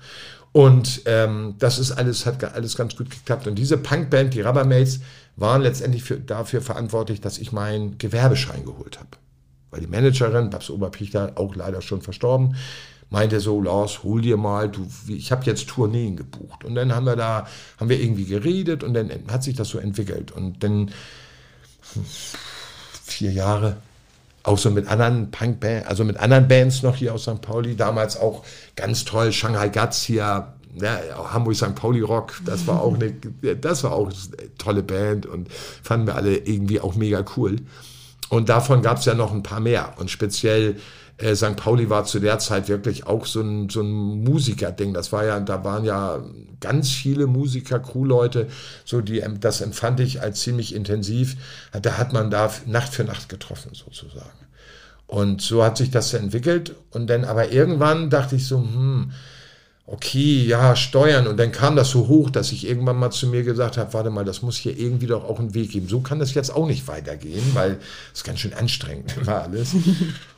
[0.55, 3.49] Und ähm, das ist alles, hat alles ganz gut geklappt.
[3.49, 5.01] Und diese Punkband, die Rubbermates,
[5.35, 9.09] waren letztendlich für, dafür verantwortlich, dass ich meinen Gewerbeschein geholt habe.
[9.73, 12.55] Weil die Managerin, Babs Oberpichter, auch leider schon verstorben,
[13.11, 16.63] meinte so, Lars, hol dir mal, du, ich habe jetzt Tourneen gebucht.
[16.63, 17.49] Und dann haben wir da,
[17.81, 20.31] haben wir irgendwie geredet und dann hat sich das so entwickelt.
[20.31, 20.93] Und dann
[23.03, 23.79] vier Jahre,
[24.45, 27.41] auch so mit anderen Punkbands, also mit anderen Bands noch hier aus St.
[27.41, 28.45] Pauli, damals auch
[28.77, 31.01] ganz toll, Shanghai Guts hier, ja,
[31.33, 31.75] Hamburg St.
[31.75, 33.13] Pauli Rock, das war auch eine,
[33.57, 37.57] das war auch eine tolle Band und fanden wir alle irgendwie auch mega cool.
[38.29, 39.95] Und davon gab es ja noch ein paar mehr.
[39.97, 40.77] Und speziell
[41.19, 41.57] äh, St.
[41.57, 44.95] Pauli war zu der Zeit wirklich auch so ein, so ein Musikerding.
[44.95, 46.25] Das war ja, da waren ja
[46.61, 48.49] ganz viele Musiker, Crewleute,
[48.85, 51.37] so die, das empfand ich als ziemlich intensiv.
[51.73, 54.31] Da hat man da Nacht für Nacht getroffen, sozusagen.
[55.07, 56.75] Und so hat sich das entwickelt.
[56.91, 59.13] Und dann aber irgendwann dachte ich so, hm,
[59.87, 61.27] okay, ja, steuern.
[61.27, 64.11] Und dann kam das so hoch, dass ich irgendwann mal zu mir gesagt habe, warte
[64.11, 65.89] mal, das muss hier irgendwie doch auch einen Weg geben.
[65.89, 67.79] So kann das jetzt auch nicht weitergehen, weil
[68.15, 69.77] es ganz schön anstrengend immer alles.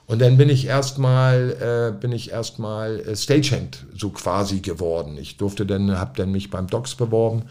[0.07, 5.19] Und dann bin ich erstmal, äh, bin ich erstmal äh, Stagehand so quasi geworden.
[5.19, 7.45] Ich durfte dann, habe dann mich beim Docs beworben.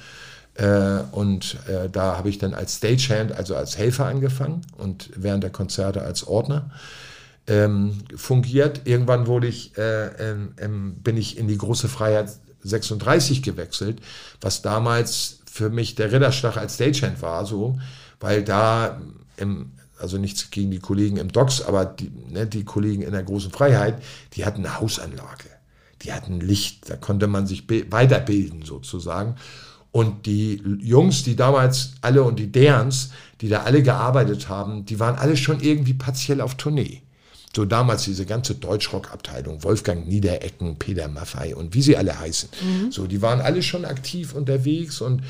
[0.56, 5.44] Äh, und äh, da habe ich dann als Stagehand, also als Helfer angefangen und während
[5.44, 6.72] der Konzerte als Ordner
[7.48, 8.82] ähm, fungiert.
[8.86, 12.30] Irgendwann wurde ich, äh, ähm, ähm, bin ich in die große Freiheit
[12.64, 14.00] 36 gewechselt,
[14.40, 17.78] was damals für mich der Ritterschlag als Stagehand war, so,
[18.20, 19.02] weil da
[19.38, 23.24] im, also nichts gegen die Kollegen im Docks, aber die, ne, die Kollegen in der
[23.24, 24.02] großen Freiheit,
[24.34, 25.50] die hatten eine Hausanlage,
[26.02, 29.36] die hatten Licht, da konnte man sich weiterbilden sozusagen.
[29.92, 35.00] Und die Jungs, die damals alle und die Derns, die da alle gearbeitet haben, die
[35.00, 37.02] waren alle schon irgendwie partiell auf Tournee
[37.56, 42.50] so damals diese ganze Deutschrock-Abteilung, Wolfgang Niederecken, Peter Maffei und wie sie alle heißen.
[42.62, 42.92] Mhm.
[42.92, 45.24] So, die waren alle schon aktiv unterwegs und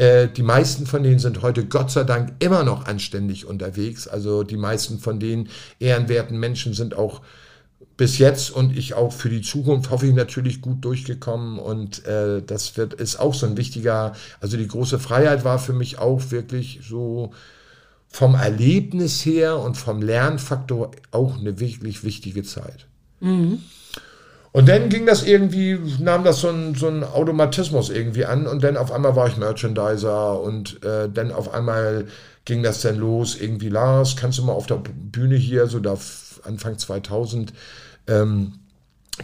[0.00, 4.08] äh, die meisten von denen sind heute Gott sei Dank immer noch anständig unterwegs.
[4.08, 7.20] Also die meisten von den ehrenwerten Menschen sind auch
[7.98, 12.40] bis jetzt und ich auch für die Zukunft hoffe ich natürlich gut durchgekommen und äh,
[12.40, 16.30] das wird ist auch so ein wichtiger, also die große Freiheit war für mich auch
[16.30, 17.34] wirklich so
[18.08, 22.86] vom Erlebnis her und vom Lernfaktor auch eine wirklich wichtige Zeit.
[23.20, 23.58] Mhm.
[24.52, 28.64] Und dann ging das irgendwie, nahm das so ein, so ein Automatismus irgendwie an und
[28.64, 32.06] dann auf einmal war ich Merchandiser und äh, dann auf einmal
[32.44, 35.96] ging das dann los, irgendwie Lars, kannst du mal auf der Bühne hier, so da
[36.42, 37.52] Anfang 2000,
[38.08, 38.54] ähm,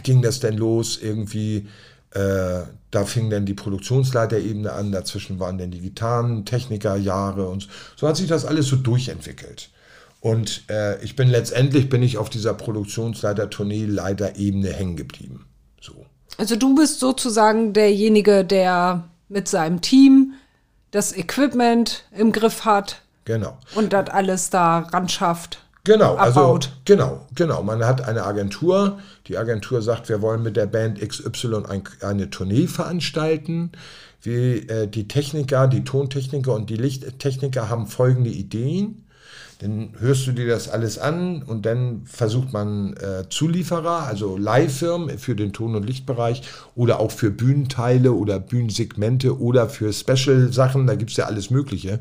[0.03, 1.67] ging das dann los, irgendwie,
[2.11, 2.61] äh,
[2.91, 8.15] da fing dann die Produktionsleiterebene an, dazwischen waren dann die Gitarren, Technikerjahre und so hat
[8.15, 9.71] sich das alles so durchentwickelt.
[10.19, 15.45] Und äh, ich bin letztendlich bin ich auf dieser Produktionsleiter-Tournee Leiterebene hängen geblieben.
[15.79, 16.05] So.
[16.37, 20.33] Also du bist sozusagen derjenige, der mit seinem Team
[20.91, 23.01] das Equipment im Griff hat.
[23.25, 23.57] Genau.
[23.75, 25.59] Und das alles da ran schafft.
[25.83, 27.63] Genau, also also genau, genau.
[27.63, 28.99] Man hat eine Agentur.
[29.27, 33.71] Die Agentur sagt, wir wollen mit der Band XY ein, eine Tournee veranstalten.
[34.21, 39.06] Wir, äh, die Techniker, die Tontechniker und die Lichttechniker haben folgende Ideen.
[39.59, 45.17] Dann hörst du dir das alles an und dann versucht man äh, Zulieferer, also Leihfirmen
[45.17, 46.43] für den Ton- und Lichtbereich
[46.75, 51.99] oder auch für Bühnenteile oder Bühnensegmente oder für Special-Sachen, da gibt es ja alles Mögliche.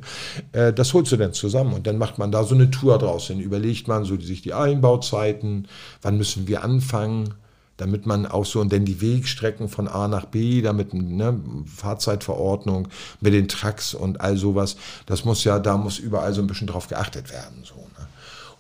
[0.53, 3.29] Äh, das holst du dann zusammen und dann macht man da so eine Tour draus.
[3.29, 5.67] Dann überlegt man so sich die Einbauzeiten,
[6.03, 7.35] wann müssen wir anfangen
[7.77, 12.89] damit man auch so und dann die Wegstrecken von A nach B, damit ne, Fahrzeitverordnung
[13.21, 16.67] mit den Trucks und all sowas, das muss ja, da muss überall so ein bisschen
[16.67, 17.63] drauf geachtet werden.
[17.65, 18.07] So, ne?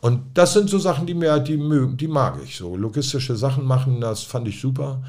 [0.00, 1.58] Und das sind so Sachen, die mir, die,
[1.96, 2.56] die mag ich.
[2.56, 5.02] So logistische Sachen machen, das fand ich super.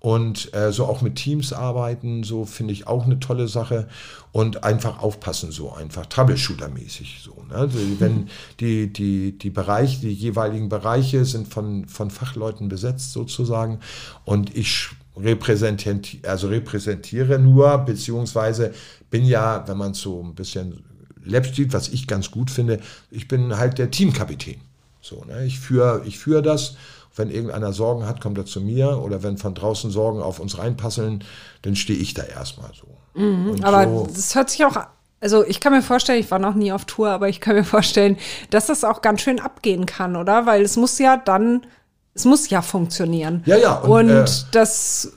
[0.00, 3.86] Und äh, so auch mit Teams arbeiten, so finde ich auch eine tolle Sache.
[4.32, 7.22] Und einfach aufpassen, so einfach Troubleshooter-mäßig.
[7.22, 7.56] So, ne?
[7.56, 8.28] also wenn
[8.60, 13.80] die, die, die Bereiche, die jeweiligen Bereiche sind von, von Fachleuten besetzt sozusagen.
[14.24, 18.72] Und ich repräsentiere, also repräsentiere nur, beziehungsweise
[19.10, 20.82] bin ja, wenn man so ein bisschen
[21.24, 24.60] Lab sieht, was ich ganz gut finde, ich bin halt der Teamkapitän.
[25.02, 25.44] So, ne?
[25.44, 26.76] Ich führe ich führ das
[27.20, 29.00] wenn irgendeiner Sorgen hat, kommt er zu mir.
[29.00, 31.22] Oder wenn von draußen Sorgen auf uns reinpasseln,
[31.62, 33.20] dann stehe ich da erstmal so.
[33.20, 34.76] Mhm, aber so, das hört sich auch
[35.22, 37.64] also ich kann mir vorstellen, ich war noch nie auf Tour, aber ich kann mir
[37.64, 38.16] vorstellen,
[38.48, 40.46] dass das auch ganz schön abgehen kann, oder?
[40.46, 41.66] Weil es muss ja dann,
[42.14, 43.42] es muss ja funktionieren.
[43.44, 43.74] Ja, ja.
[43.80, 45.12] Und, und äh, das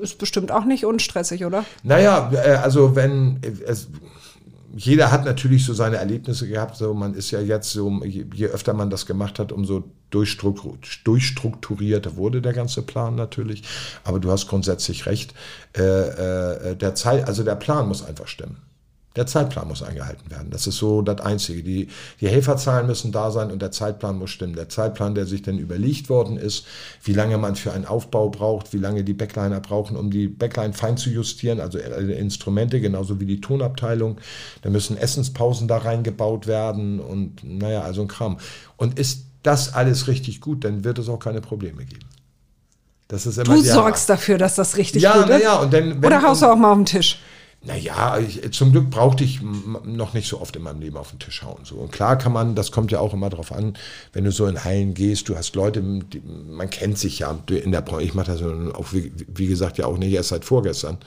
[0.00, 1.64] ist bestimmt auch nicht unstressig, oder?
[1.82, 3.88] Naja, äh, also wenn, es,
[4.74, 6.76] jeder hat natürlich so seine Erlebnisse gehabt.
[6.76, 12.16] So, man ist ja jetzt so, je, je öfter man das gemacht hat, umso durchstrukturierter
[12.16, 13.62] wurde der ganze Plan natürlich.
[14.04, 15.32] Aber du hast grundsätzlich recht.
[15.76, 18.58] Äh, äh, der Zeit, also der Plan muss einfach stimmen.
[19.16, 20.48] Der Zeitplan muss eingehalten werden.
[20.50, 21.62] Das ist so das Einzige.
[21.62, 21.88] Die,
[22.20, 24.54] die Helferzahlen müssen da sein und der Zeitplan muss stimmen.
[24.54, 26.64] Der Zeitplan, der sich dann überlegt worden ist,
[27.04, 30.72] wie lange man für einen Aufbau braucht, wie lange die Backliner brauchen, um die Backline
[30.72, 34.18] fein zu justieren, also Instrumente, genauso wie die Tonabteilung.
[34.62, 38.38] Da müssen Essenspausen da reingebaut werden und naja, also ein Kram.
[38.76, 42.08] Und ist das alles richtig gut, dann wird es auch keine Probleme geben.
[43.08, 45.42] Das ist immer du sorgst dafür, dass das richtig ja, gut ist.
[45.42, 47.20] Ja, und dann, Oder haust du auch mal auf den Tisch?
[47.64, 51.20] Naja, ich, zum Glück brauchte ich noch nicht so oft in meinem Leben auf den
[51.20, 51.60] Tisch hauen.
[51.62, 51.76] So.
[51.76, 53.74] Und klar kann man, das kommt ja auch immer drauf an,
[54.12, 57.70] wenn du so in Hallen gehst, du hast Leute, die, man kennt sich ja in
[57.70, 58.02] der Branche.
[58.02, 60.98] Ich mache das auch, wie, wie, gesagt, ja auch nicht erst seit vorgestern.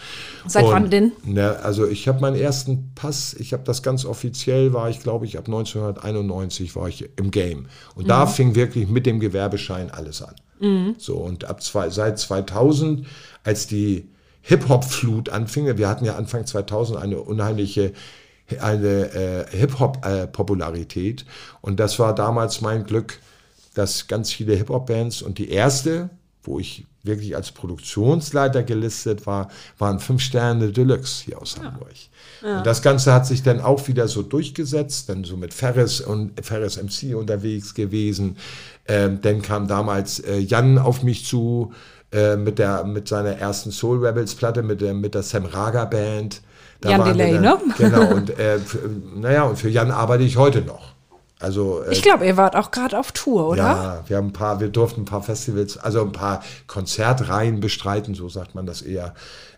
[0.47, 1.11] Seit Und, wann denn?
[1.25, 5.25] Ne, also ich habe meinen ersten Pass, ich habe das ganz offiziell, war ich glaube
[5.25, 7.65] ich ab 1991 war ich im Game.
[7.95, 8.09] Und mhm.
[8.09, 10.35] da fing wirklich mit dem Gewerbeschein alles an.
[10.61, 10.95] Mhm.
[10.97, 13.05] So, und ab zwei, seit 2000,
[13.43, 14.07] als die
[14.45, 15.77] Hip-Hop-Flut anfing.
[15.77, 17.93] Wir hatten ja Anfang 2000 eine unheimliche
[18.59, 21.25] eine äh, Hip-Hop-Popularität.
[21.61, 23.19] Und das war damals mein Glück,
[23.73, 26.09] dass ganz viele Hip-Hop-Bands und die erste,
[26.43, 31.63] wo ich wirklich als Produktionsleiter gelistet war, waren Fünf Sterne Deluxe hier aus ja.
[31.63, 31.93] Hamburg.
[32.41, 32.59] Ja.
[32.59, 36.43] Und das Ganze hat sich dann auch wieder so durchgesetzt, dann so mit Ferris und
[36.43, 38.37] Ferris MC unterwegs gewesen.
[38.87, 41.73] Ähm, dann kam damals äh, Jan auf mich zu,
[42.11, 45.85] äh, mit, der, mit seiner ersten Soul Rebels Platte, mit der, mit der Sam Raga
[45.85, 46.41] Band.
[46.81, 47.57] Da Jan Delay, dann, ne?
[47.77, 48.59] Genau, und äh,
[49.15, 50.93] naja, und für Jan arbeite ich heute noch.
[51.39, 53.63] Also, äh, ich glaube, ihr wart auch gerade auf Tour, oder?
[53.63, 58.15] Ja, wir haben ein paar, wir durften ein paar Festivals, also ein paar Konzertreihen bestreiten,
[58.15, 59.13] so sagt man das eher.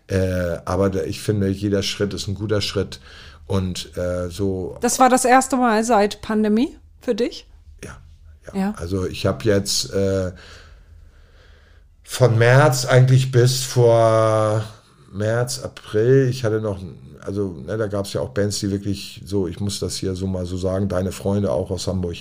[0.08, 3.00] Äh, aber ich finde, jeder Schritt ist ein guter Schritt.
[3.46, 4.76] Und äh, so.
[4.80, 7.46] Das war das erste Mal seit Pandemie für dich?
[7.84, 7.96] Ja,
[8.46, 8.60] ja.
[8.60, 8.74] ja.
[8.76, 10.32] Also ich habe jetzt äh,
[12.10, 14.64] von März eigentlich bis vor
[15.12, 16.80] März, April, ich hatte noch,
[17.20, 20.14] also ne, da gab es ja auch Bands, die wirklich so, ich muss das hier
[20.14, 22.16] so mal so sagen, deine Freunde auch aus Hamburg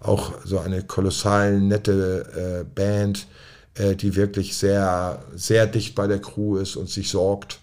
[0.00, 3.26] auch so eine kolossal nette äh, Band,
[3.74, 7.60] äh, die wirklich sehr, sehr dicht bei der Crew ist und sich sorgt.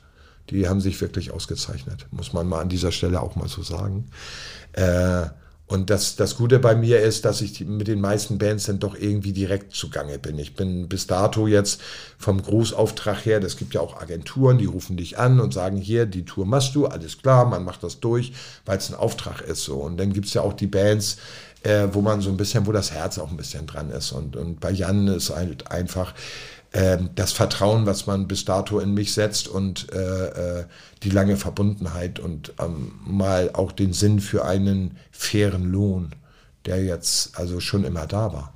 [0.52, 4.06] Die haben sich wirklich ausgezeichnet, muss man mal an dieser Stelle auch mal so sagen.
[4.74, 5.26] Äh,
[5.68, 8.96] und das, das Gute bei mir ist, dass ich mit den meisten Bands dann doch
[8.96, 10.38] irgendwie direkt zugange bin.
[10.38, 11.82] Ich bin bis dato jetzt
[12.20, 16.06] vom Großauftrag her, das gibt ja auch Agenturen, die rufen dich an und sagen, hier,
[16.06, 18.34] die Tour machst du, alles klar, man macht das durch,
[18.66, 19.64] weil es ein Auftrag ist.
[19.64, 19.78] So.
[19.78, 21.18] Und dann gibt es ja auch die Bands,
[21.64, 24.12] äh, wo man so ein bisschen, wo das Herz auch ein bisschen dran ist.
[24.12, 26.14] Und, und bei Jan ist halt einfach,
[27.16, 30.66] das Vertrauen, was man bis dato in mich setzt und äh, äh,
[31.04, 36.12] die lange Verbundenheit und ähm, mal auch den Sinn für einen fairen Lohn,
[36.66, 38.55] der jetzt also schon immer da war.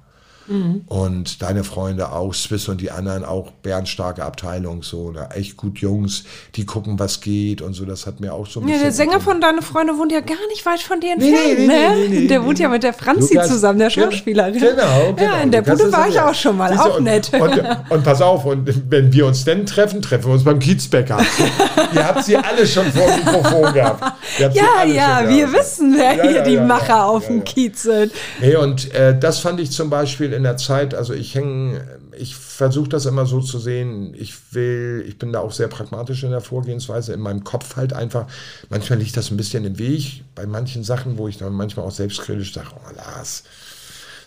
[0.50, 0.82] Mhm.
[0.88, 5.78] Und deine Freunde auch, Swiss und die anderen auch, bärenstarke Abteilung, so, da echt gut
[5.78, 6.24] Jungs,
[6.56, 9.20] die gucken, was geht und so, das hat mir auch so ein Ja, der Sänger
[9.20, 12.28] von Deine Freunde wohnt ja gar nicht weit von dir entfernt, nee, nee, nee, ne?
[12.28, 14.60] der wohnt ja mit der Franzi Lukas, zusammen, der Schauspielerin.
[14.60, 15.22] Genau, genau.
[15.22, 17.32] Ja, in der Bude war ich auch schon mal, auch und, nett.
[17.34, 21.20] Und, und, pass auf, und wenn wir uns denn treffen, treffen wir uns beim Kiezbäcker.
[21.94, 24.04] Ihr habt sie alle schon vor dem Mikrofon gehabt.
[24.40, 28.12] Ja, ja, wir wissen, wer ja, hier ja, die Macher auf dem Kiez sind.
[28.42, 32.34] Nee, und äh, das fand ich zum Beispiel in der Zeit, also ich hänge, ich
[32.36, 36.32] versuche das immer so zu sehen, ich will, ich bin da auch sehr pragmatisch in
[36.32, 38.26] der Vorgehensweise, in meinem Kopf halt einfach,
[38.70, 41.92] manchmal liegt das ein bisschen im Weg, bei manchen Sachen, wo ich dann manchmal auch
[41.92, 43.44] selbstkritisch sage, oh Lars,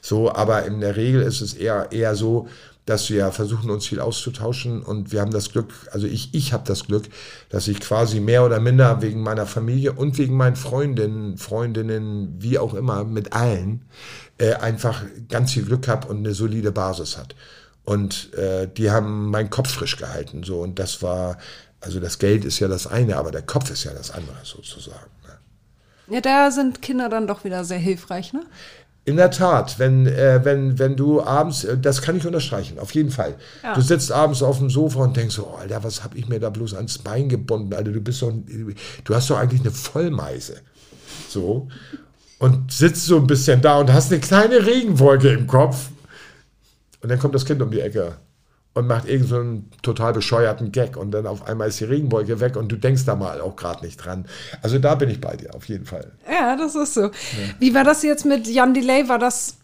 [0.02, 2.46] so, aber in der Regel ist es eher, eher so,
[2.84, 4.82] dass wir versuchen, uns viel auszutauschen.
[4.82, 7.04] Und wir haben das Glück, also ich, ich habe das Glück,
[7.48, 12.58] dass ich quasi mehr oder minder wegen meiner Familie und wegen meinen Freundinnen, Freundinnen, wie
[12.58, 13.82] auch immer, mit allen,
[14.42, 17.36] äh, einfach ganz viel Glück habe und eine solide Basis hat.
[17.84, 20.42] Und äh, die haben meinen Kopf frisch gehalten.
[20.42, 20.60] So.
[20.60, 21.38] Und das war,
[21.80, 25.10] also das Geld ist ja das eine, aber der Kopf ist ja das andere sozusagen.
[25.26, 26.14] Ne?
[26.16, 28.42] Ja, da sind Kinder dann doch wieder sehr hilfreich, ne?
[29.04, 32.94] In der Tat, wenn, äh, wenn, wenn du abends, äh, das kann ich unterstreichen, auf
[32.94, 33.36] jeden Fall.
[33.62, 33.74] Ja.
[33.74, 36.40] Du sitzt abends auf dem Sofa und denkst so, oh, Alter, was habe ich mir
[36.40, 37.74] da bloß ans Bein gebunden?
[37.74, 38.32] Alter, du bist doch,
[39.04, 40.56] du hast doch eigentlich eine Vollmeise.
[41.28, 41.68] So.
[42.42, 45.90] Und sitzt so ein bisschen da und hast eine kleine Regenwolke im Kopf.
[47.00, 48.16] Und dann kommt das Kind um die Ecke
[48.74, 52.56] und macht irgendeinen so total bescheuerten Gag und dann auf einmal ist die Regenwolke weg
[52.56, 54.24] und du denkst da mal auch gerade nicht dran.
[54.60, 56.10] Also da bin ich bei dir, auf jeden Fall.
[56.28, 57.02] Ja, das ist so.
[57.02, 57.10] Ja.
[57.60, 59.08] Wie war das jetzt mit Jan Delay?
[59.08, 59.58] War das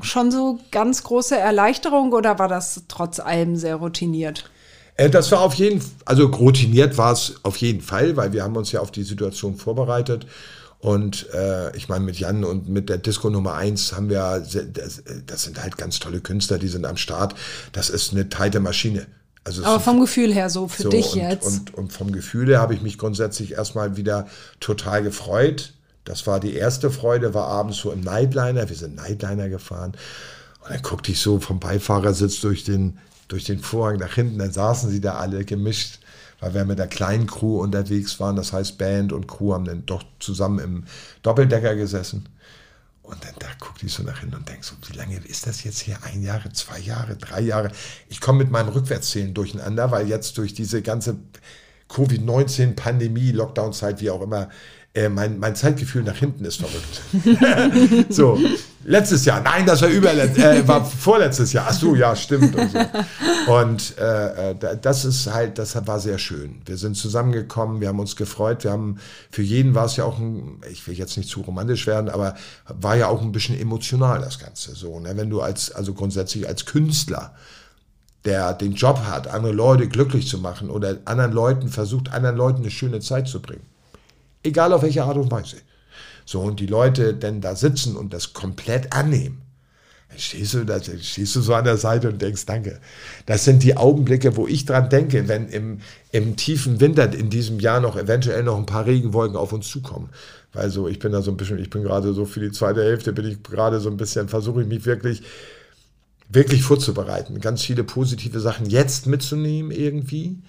[0.00, 4.50] schon so ganz große Erleichterung oder war das trotz allem sehr routiniert?
[4.96, 8.42] Äh, das war auf jeden Fall, also routiniert war es auf jeden Fall, weil wir
[8.42, 10.26] haben uns ja auf die Situation vorbereitet
[10.82, 15.04] und äh, ich meine, mit Jan und mit der Disco Nummer 1 haben wir, das,
[15.24, 17.36] das, sind halt ganz tolle Künstler, die sind am Start.
[17.70, 19.06] Das ist eine teite Maschine.
[19.44, 21.46] Also Aber vom Gefühl her so für so, dich und, jetzt.
[21.46, 24.26] Und, und vom Gefühl her habe ich mich grundsätzlich erstmal wieder
[24.58, 25.72] total gefreut.
[26.02, 28.68] Das war die erste Freude, war abends so im Nightliner.
[28.68, 29.92] Wir sind Nightliner gefahren.
[30.64, 34.36] Und dann guckte ich so vom Beifahrersitz durch den, durch den Vorhang nach hinten.
[34.36, 36.00] Dann saßen sie da alle gemischt
[36.42, 38.34] weil wir mit der kleinen Crew unterwegs waren.
[38.34, 40.84] Das heißt, Band und Crew haben dann doch zusammen im
[41.22, 42.28] Doppeldecker gesessen.
[43.02, 45.62] Und dann da guckte ich so nach hinten und denke so, wie lange ist das
[45.62, 45.98] jetzt hier?
[46.02, 47.70] Ein Jahre, zwei Jahre, drei Jahre?
[48.08, 51.16] Ich komme mit meinem Rückwärtszählen durcheinander, weil jetzt durch diese ganze
[51.88, 54.48] Covid-19-Pandemie, Lockdown-Zeit, wie auch immer,
[54.94, 58.06] äh, mein, mein Zeitgefühl nach hinten ist verrückt.
[58.12, 58.38] so,
[58.84, 61.66] letztes Jahr, nein, das war überletztes, äh, war vorletztes Jahr.
[61.70, 62.54] Ach so, ja, stimmt.
[62.54, 63.52] Und, so.
[63.54, 66.60] und äh, äh das ist halt, das war sehr schön.
[66.66, 68.64] Wir sind zusammengekommen, wir haben uns gefreut.
[68.64, 68.98] Wir haben,
[69.30, 72.34] für jeden war es ja auch ein, ich will jetzt nicht zu romantisch werden, aber
[72.66, 74.74] war ja auch ein bisschen emotional das Ganze.
[74.74, 75.16] So, ne?
[75.16, 77.34] Wenn du als, also grundsätzlich als Künstler,
[78.26, 82.60] der den Job hat, andere Leute glücklich zu machen oder anderen Leuten versucht, anderen Leuten
[82.60, 83.71] eine schöne Zeit zu bringen
[84.42, 85.56] Egal auf welche Art und Weise.
[86.24, 89.42] So, und die Leute denn da sitzen und das komplett annehmen.
[90.08, 92.80] Dann stehst du, da stehst du so an der Seite und denkst, danke.
[93.26, 97.60] Das sind die Augenblicke, wo ich dran denke, wenn im, im tiefen Winter in diesem
[97.60, 100.10] Jahr noch eventuell noch ein paar Regenwolken auf uns zukommen.
[100.52, 102.82] Weil so, ich bin da so ein bisschen, ich bin gerade so für die zweite
[102.82, 105.22] Hälfte, bin ich gerade so ein bisschen, versuche ich mich wirklich,
[106.28, 107.40] wirklich vorzubereiten.
[107.40, 110.42] Ganz viele positive Sachen jetzt mitzunehmen irgendwie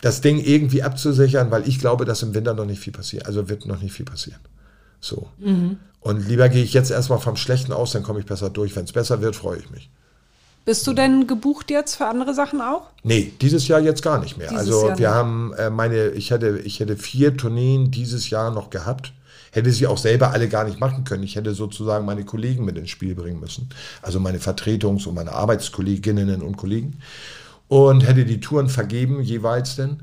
[0.00, 3.26] das Ding irgendwie abzusichern, weil ich glaube, dass im Winter noch nicht viel passiert.
[3.26, 4.40] Also wird noch nicht viel passieren.
[5.00, 5.28] So.
[5.38, 5.78] Mhm.
[6.00, 8.74] Und lieber gehe ich jetzt erstmal vom Schlechten aus, dann komme ich besser durch.
[8.76, 9.90] Wenn es besser wird, freue ich mich.
[10.64, 12.82] Bist du denn gebucht jetzt für andere Sachen auch?
[13.02, 14.48] Nee, dieses Jahr jetzt gar nicht mehr.
[14.48, 15.16] Dieses also Jahr wir nicht.
[15.16, 19.12] haben äh, meine, ich hätte, ich hätte vier Tourneen dieses Jahr noch gehabt.
[19.50, 21.22] Hätte sie auch selber alle gar nicht machen können.
[21.22, 23.70] Ich hätte sozusagen meine Kollegen mit ins Spiel bringen müssen.
[24.02, 27.00] Also meine Vertretungs- und meine Arbeitskolleginnen und Kollegen
[27.68, 30.02] und hätte die Touren vergeben, jeweils denn.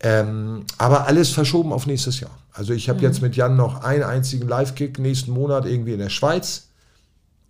[0.00, 2.38] Ähm, aber alles verschoben auf nächstes Jahr.
[2.52, 3.04] Also ich habe mhm.
[3.04, 6.68] jetzt mit Jan noch einen einzigen Live-Kick nächsten Monat irgendwie in der Schweiz.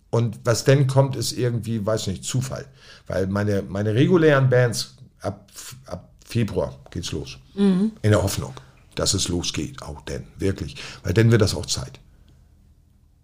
[0.09, 2.65] Und was denn kommt, ist irgendwie, weiß nicht, Zufall.
[3.07, 5.51] Weil meine, meine regulären Bands, ab,
[5.85, 7.37] ab Februar geht's los.
[7.55, 7.91] Mhm.
[8.01, 8.53] In der Hoffnung,
[8.95, 10.75] dass es losgeht, auch denn, wirklich.
[11.03, 11.99] Weil dann wird das auch Zeit.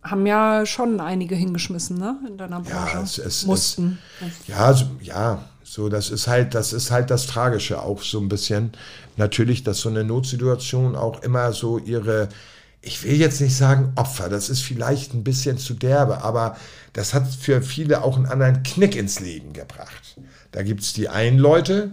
[0.03, 2.17] Haben ja schon einige hingeschmissen, ne?
[2.27, 2.97] In deiner Branche.
[2.97, 3.99] Ja, es, es, Mussten.
[4.19, 8.19] Es, ja, so, ja, so, das ist halt, das ist halt das Tragische auch so
[8.19, 8.73] ein bisschen.
[9.15, 12.29] Natürlich, dass so eine Notsituation auch immer so ihre,
[12.81, 16.57] ich will jetzt nicht sagen Opfer, das ist vielleicht ein bisschen zu derbe, aber
[16.93, 20.17] das hat für viele auch einen anderen Knick ins Leben gebracht.
[20.51, 21.91] Da gibt es die einen Leute,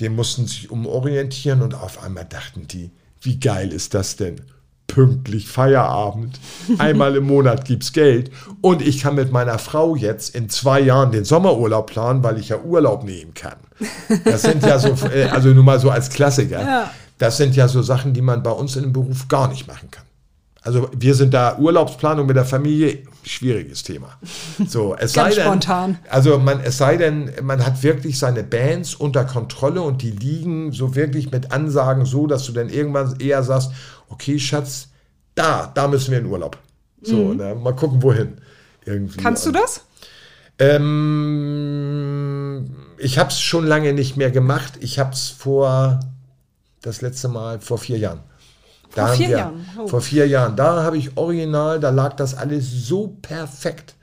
[0.00, 2.90] die mussten sich umorientieren und auf einmal dachten die,
[3.20, 4.42] wie geil ist das denn?
[4.88, 6.40] Pünktlich Feierabend.
[6.78, 8.32] Einmal im Monat gibt es Geld.
[8.60, 12.48] Und ich kann mit meiner Frau jetzt in zwei Jahren den Sommerurlaub planen, weil ich
[12.48, 13.58] ja Urlaub nehmen kann.
[14.24, 16.60] Das sind ja so, äh, also nur mal so als Klassiker.
[16.60, 16.90] Ja.
[17.18, 19.90] Das sind ja so Sachen, die man bei uns in dem Beruf gar nicht machen
[19.90, 20.04] kann.
[20.62, 24.18] Also wir sind da Urlaubsplanung mit der Familie, schwieriges Thema.
[24.66, 25.98] So, es sei denn, spontan.
[26.10, 30.72] Also man, es sei denn, man hat wirklich seine Bands unter Kontrolle und die liegen
[30.72, 33.70] so wirklich mit Ansagen so, dass du dann irgendwann eher sagst,
[34.08, 34.88] okay, Schatz,
[35.34, 36.58] da, da müssen wir in Urlaub.
[37.02, 37.36] So, mhm.
[37.36, 38.38] ne, mal gucken, wohin.
[38.84, 39.18] Irgendwie.
[39.18, 39.82] Kannst du das?
[40.58, 41.54] Ähm,
[42.98, 44.72] ich habe es schon lange nicht mehr gemacht.
[44.80, 46.00] Ich habe es vor,
[46.82, 48.20] das letzte Mal, vor vier Jahren.
[48.98, 49.66] Da vor vier wir, Jahren.
[49.78, 49.86] Oh.
[49.86, 50.56] Vor vier Jahren.
[50.56, 53.94] Da habe ich original, da lag das alles so perfekt,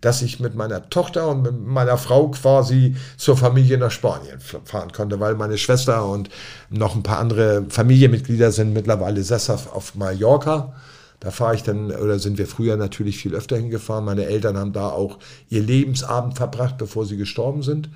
[0.00, 4.92] dass ich mit meiner Tochter und mit meiner Frau quasi zur Familie nach Spanien fahren
[4.92, 6.30] konnte, weil meine Schwester und
[6.70, 10.72] noch ein paar andere Familienmitglieder sind mittlerweile sesshaft auf Mallorca.
[11.20, 14.04] Da fahre ich dann, oder sind wir früher natürlich viel öfter hingefahren.
[14.04, 15.18] Meine Eltern haben da auch
[15.50, 17.90] ihr Lebensabend verbracht, bevor sie gestorben sind.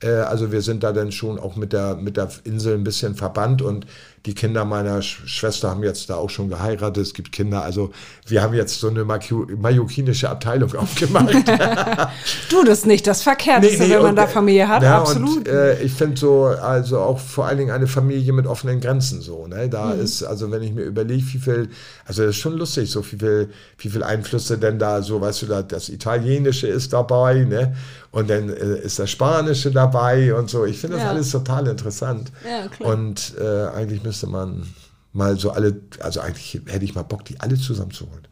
[0.00, 3.14] Äh, also wir sind da dann schon auch mit der, mit der Insel ein bisschen
[3.14, 3.86] verbannt und
[4.26, 7.02] die Kinder meiner Schwester haben jetzt da auch schon geheiratet.
[7.02, 7.62] Es gibt Kinder.
[7.62, 7.92] Also
[8.26, 11.32] wir haben jetzt so eine mallorquinische Abteilung aufgemacht.
[12.50, 14.82] du, das nicht das Verkehrteste, nee, nee, wenn man und, da Familie hat.
[14.82, 15.38] Ja, Absolut.
[15.38, 19.20] Und, äh, ich finde so, also auch vor allen Dingen eine Familie mit offenen Grenzen
[19.20, 19.46] so.
[19.46, 19.68] Ne?
[19.68, 20.00] Da mhm.
[20.00, 21.68] ist, also wenn ich mir überlege, wie viel,
[22.04, 25.42] also das ist schon lustig, so wie viel, wie viel Einflüsse denn da so, weißt
[25.42, 27.74] du, da, das Italienische ist dabei, ne?
[28.16, 30.64] Und dann äh, ist das Spanische dabei und so.
[30.64, 31.10] Ich finde das ja.
[31.10, 32.32] alles total interessant.
[32.48, 32.94] Ja, klar.
[32.94, 34.66] Und äh, eigentlich müssen müsste man
[35.12, 38.26] mal so alle, also eigentlich hätte ich mal Bock, die alle zusammenzuholen.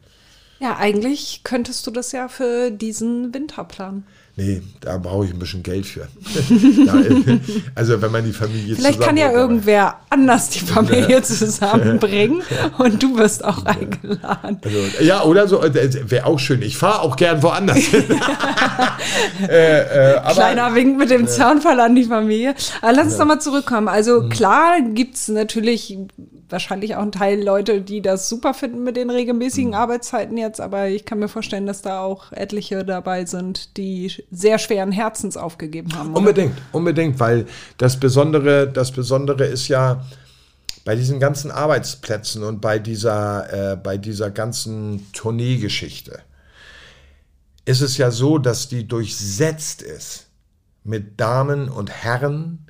[0.59, 4.07] Ja, eigentlich könntest du das ja für diesen Winter planen.
[4.37, 6.09] Nee, da brauche ich ein bisschen Geld für.
[7.75, 12.43] also wenn man die Familie Vielleicht kann ja irgendwer anders die Familie zusammenbringen
[12.77, 14.59] und du wirst auch eingeladen.
[14.61, 16.61] Also, ja, oder so, äh, wäre auch schön.
[16.63, 17.93] Ich fahre auch gern woanders
[19.47, 22.55] äh, äh, aber, Kleiner Wink mit dem Zaunfall an die Familie.
[22.81, 23.19] Aber lass uns ja.
[23.19, 23.87] nochmal zurückkommen.
[23.87, 24.29] Also mhm.
[24.29, 25.97] klar gibt es natürlich
[26.49, 29.75] wahrscheinlich auch ein Teil Leute, die das super finden mit den regelmäßigen mhm.
[29.75, 34.59] Arbeitszeiten jetzt, aber ich kann mir vorstellen, dass da auch etliche dabei sind, die sehr
[34.59, 36.11] schweren Herzens aufgegeben haben.
[36.11, 36.19] Oder?
[36.19, 37.45] Unbedingt, unbedingt, weil
[37.77, 40.05] das Besondere, das Besondere ist ja
[40.83, 46.19] bei diesen ganzen Arbeitsplätzen und bei dieser, äh, bei dieser ganzen Tourneegeschichte
[47.65, 50.27] ist es ja so, dass die durchsetzt ist
[50.83, 52.67] mit Damen und Herren,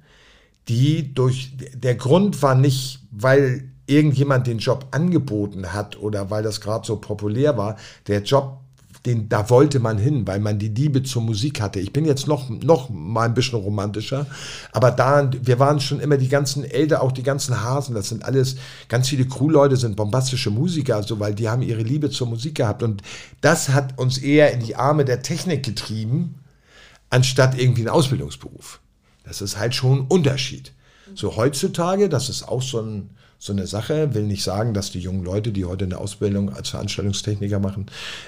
[0.70, 6.62] die durch, der Grund war nicht, weil irgendjemand den Job angeboten hat oder weil das
[6.62, 7.78] gerade so populär war.
[8.08, 8.62] Der Job,
[9.06, 11.80] den, da wollte man hin, weil man die Liebe zur Musik hatte.
[11.80, 14.26] Ich bin jetzt noch, noch mal ein bisschen romantischer,
[14.72, 18.26] aber da, wir waren schon immer die ganzen Eltern, auch die ganzen Hasen, das sind
[18.26, 18.56] alles,
[18.88, 22.84] ganz viele Crewleute sind bombastische Musiker, also, weil die haben ihre Liebe zur Musik gehabt
[22.84, 23.01] und
[23.41, 26.36] das hat uns eher in die Arme der Technik getrieben,
[27.10, 28.80] anstatt irgendwie ein Ausbildungsberuf.
[29.24, 30.74] Das ist halt schon ein Unterschied.
[31.14, 35.00] So heutzutage, das ist auch so, ein, so eine Sache, will nicht sagen, dass die
[35.00, 37.88] jungen Leute, die heute eine Ausbildung als Veranstaltungstechniker machen,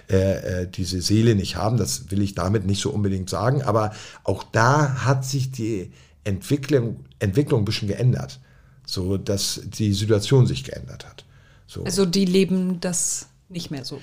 [0.10, 1.78] äh, äh, diese Seele nicht haben.
[1.78, 3.62] Das will ich damit nicht so unbedingt sagen.
[3.62, 3.93] Aber
[4.24, 5.91] auch da hat sich die
[6.24, 8.39] Entwicklung, Entwicklung ein bisschen geändert,
[8.86, 11.26] so dass die Situation sich geändert hat.
[11.68, 11.84] So.
[11.84, 14.01] Also die leben das nicht mehr so.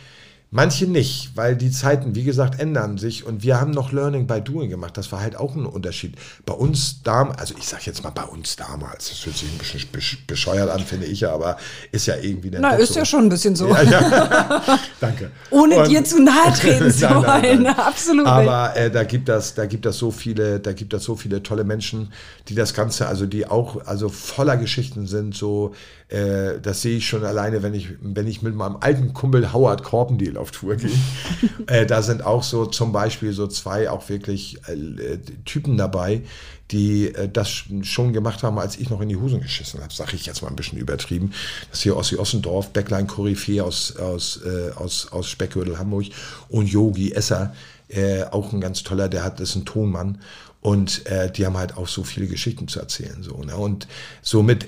[0.57, 4.41] Manche nicht, weil die Zeiten, wie gesagt, ändern sich und wir haben noch Learning by
[4.41, 4.97] Doing gemacht.
[4.97, 6.15] Das war halt auch ein Unterschied.
[6.47, 9.59] Bei uns damals, also ich sage jetzt mal bei uns damals, das hört sich ein
[9.59, 11.57] bisschen bescheuert an, finde ich ja, aber
[11.91, 13.01] ist ja irgendwie Na, ist so.
[13.01, 13.67] ja schon ein bisschen so.
[13.67, 14.79] Ja, ja.
[15.01, 15.33] Danke.
[15.51, 17.75] Ohne und, dir zu nahe treten zu wollen, nein, nein.
[17.77, 18.25] absolut.
[18.25, 21.43] Aber äh, da gibt das, da gibt das so viele, da gibt das so viele
[21.43, 22.13] tolle Menschen,
[22.47, 25.75] die das Ganze, also die auch, also voller Geschichten sind, so,
[26.09, 29.83] äh, das sehe ich schon alleine, wenn ich, wenn ich mit meinem alten Kumpel Howard
[29.83, 31.03] Korpendiehl auf Tour gehen.
[31.67, 36.23] äh, da sind auch so zum Beispiel so zwei auch wirklich äh, Typen dabei,
[36.71, 37.49] die äh, das
[37.83, 40.49] schon gemacht haben, als ich noch in die Hosen geschissen habe, sage ich jetzt mal
[40.49, 41.33] ein bisschen übertrieben.
[41.71, 46.07] Das hier Ossi Ossendorf, Backline Koryphäe aus, aus, äh, aus, aus Speckgürtel Hamburg
[46.51, 47.55] und Yogi Esser,
[47.89, 50.19] äh, auch ein ganz toller, der hat, ist ein Tonmann
[50.61, 53.23] und äh, die haben halt auch so viele Geschichten zu erzählen.
[53.23, 53.57] So, ne?
[53.57, 53.89] Und
[54.23, 54.67] somit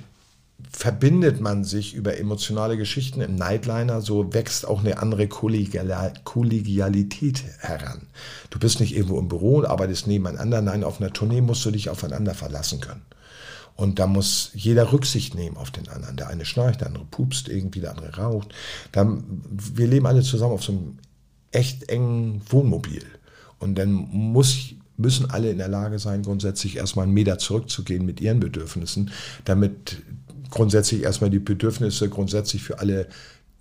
[0.76, 8.02] verbindet man sich über emotionale Geschichten im Nightliner, so wächst auch eine andere Kollegialität heran.
[8.50, 11.70] Du bist nicht irgendwo im Büro und arbeitest nebeneinander, nein, auf einer Tournee musst du
[11.70, 13.00] dich aufeinander verlassen können.
[13.74, 16.18] Und da muss jeder Rücksicht nehmen auf den anderen.
[16.18, 18.54] Der eine schnarcht, der andere pupst irgendwie, der andere raucht.
[18.92, 20.98] Dann, wir leben alle zusammen auf so einem
[21.52, 23.02] echt engen Wohnmobil.
[23.58, 28.20] Und dann muss, müssen alle in der Lage sein, grundsätzlich erstmal einen Meter zurückzugehen mit
[28.20, 29.10] ihren Bedürfnissen,
[29.46, 30.02] damit
[30.50, 33.08] grundsätzlich erstmal die Bedürfnisse grundsätzlich für alle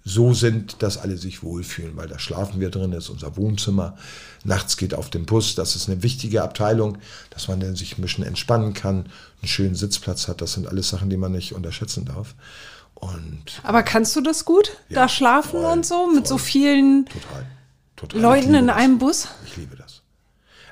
[0.07, 3.97] so sind, dass alle sich wohlfühlen, weil da schlafen wir drin, das ist unser Wohnzimmer.
[4.43, 6.99] Nachts geht auf den Bus, das ist eine wichtige Abteilung,
[7.31, 9.07] dass man dann sich ein bisschen entspannen kann,
[9.41, 10.41] einen schönen Sitzplatz hat.
[10.41, 12.35] Das sind alles Sachen, die man nicht unterschätzen darf.
[12.93, 16.37] Und Aber kannst du das gut, ja, da schlafen voll, und so, mit voll.
[16.37, 17.45] so vielen total,
[17.95, 18.21] total.
[18.21, 19.27] Leuten in einem Bus?
[19.45, 19.84] Ich liebe das.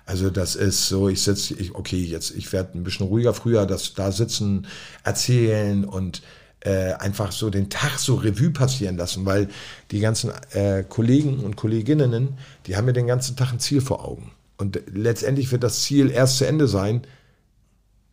[0.06, 3.66] Also das ist so, ich sitze, ich, okay, jetzt, ich werde ein bisschen ruhiger früher,
[3.66, 4.68] das da sitzen,
[5.04, 6.22] erzählen und
[6.60, 9.50] äh, einfach so den Tag so Revue passieren lassen, weil
[9.92, 12.38] die ganzen äh, Kollegen und Kolleginnen,
[12.68, 14.32] die haben ja den ganzen Tag ein Ziel vor Augen.
[14.58, 17.02] Und letztendlich wird das Ziel erst zu Ende sein,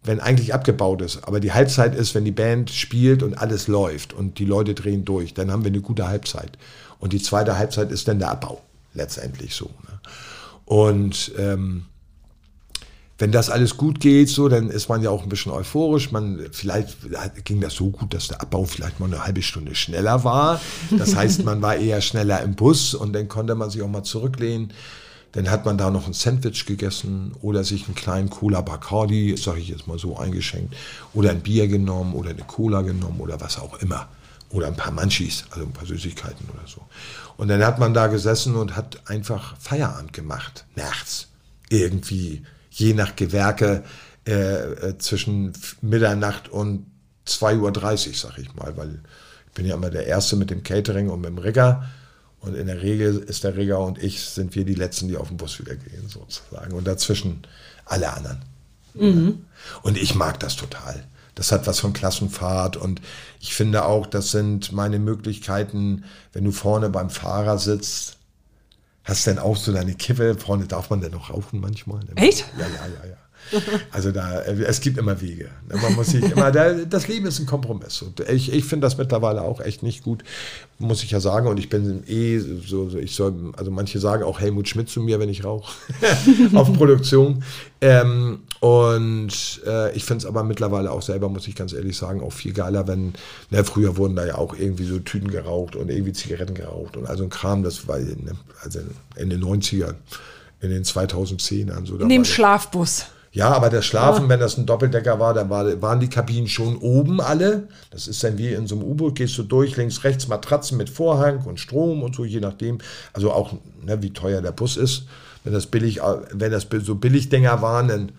[0.03, 1.25] wenn eigentlich abgebaut ist.
[1.25, 5.05] Aber die Halbzeit ist, wenn die Band spielt und alles läuft und die Leute drehen
[5.05, 6.59] durch, dann haben wir eine gute Halbzeit.
[6.99, 8.63] Und die zweite Halbzeit ist dann der Abbau,
[8.95, 9.67] letztendlich so.
[9.67, 10.01] Ne?
[10.71, 11.87] Und ähm,
[13.19, 16.13] wenn das alles gut geht, so, dann ist man ja auch ein bisschen euphorisch.
[16.13, 16.97] Man, vielleicht
[17.45, 20.61] ging das so gut, dass der Abbau vielleicht mal eine halbe Stunde schneller war.
[20.97, 24.05] Das heißt, man war eher schneller im Bus und dann konnte man sich auch mal
[24.05, 24.73] zurücklehnen.
[25.33, 29.59] Dann hat man da noch ein Sandwich gegessen oder sich einen kleinen Cola Bacardi, sage
[29.59, 30.77] ich jetzt mal so, eingeschenkt.
[31.15, 34.07] Oder ein Bier genommen oder eine Cola genommen oder was auch immer.
[34.51, 36.83] Oder ein paar Munchies, also ein paar Süßigkeiten oder so.
[37.41, 41.29] Und dann hat man da gesessen und hat einfach Feierabend gemacht, nachts.
[41.71, 43.83] Irgendwie, je nach Gewerke,
[44.27, 46.85] äh, äh, zwischen Mitternacht und
[47.27, 49.01] 2.30 Uhr, sag ich mal, weil
[49.47, 51.89] ich bin ja immer der Erste mit dem Catering und mit dem Rigger.
[52.41, 55.29] Und in der Regel ist der Rigger und ich, sind wir die Letzten, die auf
[55.29, 56.75] den Bus wieder gehen, sozusagen.
[56.75, 57.41] Und dazwischen
[57.87, 58.43] alle anderen.
[58.93, 59.47] Mhm.
[59.81, 61.07] Und ich mag das total.
[61.35, 63.01] Das hat was von Klassenfahrt und
[63.41, 68.17] ich finde auch, das sind meine Möglichkeiten, wenn du vorne beim Fahrer sitzt,
[69.05, 72.01] hast dann auch so deine Kippe, vorne darf man dann noch rauchen manchmal.
[72.17, 72.45] Echt?
[72.59, 73.17] Ja, ja, ja, ja.
[73.93, 75.51] Also da, es gibt immer Wege.
[75.69, 78.03] Man muss sich immer, das Leben ist ein Kompromiss.
[78.03, 80.23] Und ich, ich finde das mittlerweile auch echt nicht gut,
[80.79, 81.49] muss ich ja sagen.
[81.49, 85.19] Und ich bin eh so, ich soll, also manche sagen auch Helmut Schmidt zu mir,
[85.19, 85.73] wenn ich rauche,
[86.55, 87.43] auf Produktion.
[87.81, 92.21] Ähm, und äh, ich finde es aber mittlerweile auch selber, muss ich ganz ehrlich sagen,
[92.21, 93.15] auch viel geiler, wenn,
[93.49, 97.07] ne, früher wurden da ja auch irgendwie so Tüten geraucht und irgendwie Zigaretten geraucht und
[97.07, 98.81] also ein Kram, das war ne, also
[99.17, 99.95] in den 90ern,
[100.61, 101.97] in den 2010ern so.
[101.97, 103.07] In dem Schlafbus.
[103.33, 104.29] Ja, aber das Schlafen, oh.
[104.29, 107.69] wenn das ein Doppeldecker war, dann war, waren die Kabinen schon oben alle.
[107.91, 110.91] Das ist dann wie in so einem U-Boot, gehst du durch, links, rechts Matratzen mit
[110.91, 112.79] Vorhang und Strom und so, je nachdem.
[113.13, 113.53] Also auch,
[113.85, 115.05] ne, wie teuer der Bus ist.
[115.45, 116.01] Wenn das billig,
[116.33, 118.13] wenn das so Billigdinger waren, dann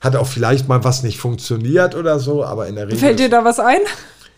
[0.00, 2.98] hat auch vielleicht mal was nicht funktioniert oder so, aber in der Regel.
[2.98, 3.80] Fällt dir da was ein?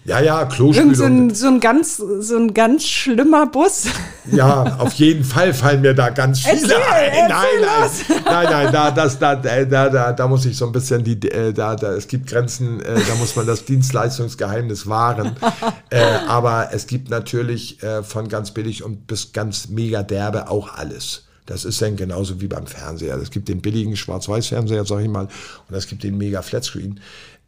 [0.06, 0.94] Ja, ja, Klospülung.
[0.94, 3.86] So ein, so ein, ganz, so ein ganz schlimmer Bus.
[4.30, 7.28] Ja, auf jeden Fall fallen mir da ganz viele erzähl, ein.
[7.28, 7.90] Nein, nein,
[8.24, 11.54] nein, nein, da, das, da, da, da, da muss ich so ein bisschen die, äh,
[11.54, 15.36] da, da, es gibt Grenzen, äh, da muss man das Dienstleistungsgeheimnis wahren.
[15.90, 20.74] äh, aber es gibt natürlich äh, von ganz billig und bis ganz mega derbe auch
[20.74, 21.22] alles.
[21.46, 23.16] Das ist dann genauso wie beim Fernseher.
[23.16, 25.28] Es gibt den billigen Schwarz-Weiß-Fernseher, sag ich mal,
[25.68, 27.00] und es gibt den mega Flatscreen.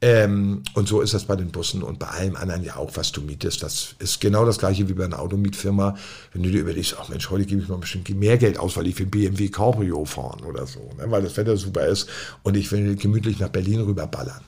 [0.02, 3.12] Ähm, und so ist das bei den Bussen und bei allem anderen ja auch, was
[3.12, 3.62] du mietest.
[3.62, 5.96] Das ist genau das gleiche wie bei einer Automietfirma.
[6.32, 8.76] Wenn du dir überlegst, ach Mensch, heute gebe ich mal ein bisschen mehr Geld aus,
[8.76, 11.10] weil ich will BMW Cabrio fahren oder so, ne?
[11.10, 12.08] weil das Wetter super ist
[12.42, 14.42] und ich will gemütlich nach Berlin rüberballern.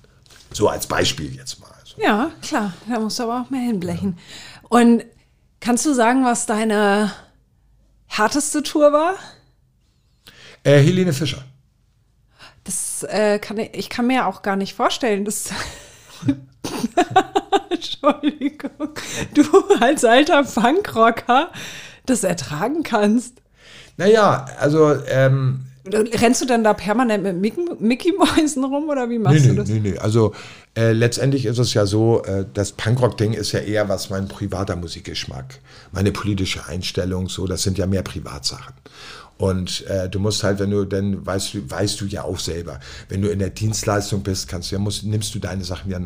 [0.53, 1.71] So als Beispiel jetzt mal.
[1.81, 1.95] Also.
[2.01, 4.19] Ja, klar, da musst du aber auch mehr hinblechen.
[4.19, 4.69] Ja.
[4.69, 5.05] Und
[5.61, 7.11] kannst du sagen, was deine
[8.07, 9.15] härteste Tour war?
[10.63, 11.43] Äh, Helene Fischer.
[12.69, 15.49] Das äh, kann ich, ich kann mir auch gar nicht vorstellen, dass.
[17.71, 18.91] Entschuldigung,
[19.33, 19.43] du
[19.81, 21.51] als alter Punkrocker
[22.05, 23.41] das ertragen kannst.
[23.97, 29.19] Naja, also ähm, Rennst du denn da permanent mit Mickey, Mickey Mäusen rum oder wie
[29.19, 29.69] machst nee, du das?
[29.71, 30.35] Nee, nee, also
[30.77, 34.77] äh, letztendlich ist es ja so, äh, das Punkrock-Ding ist ja eher was mein privater
[34.77, 35.61] Musikgeschmack,
[35.93, 38.75] meine politische Einstellung, so, das sind ja mehr Privatsachen.
[39.39, 42.81] Und äh, du musst halt, wenn du, dann weißt du, weißt du ja auch selber,
[43.09, 46.01] wenn du in der Dienstleistung bist, kannst du ja, musst, nimmst du deine Sachen ja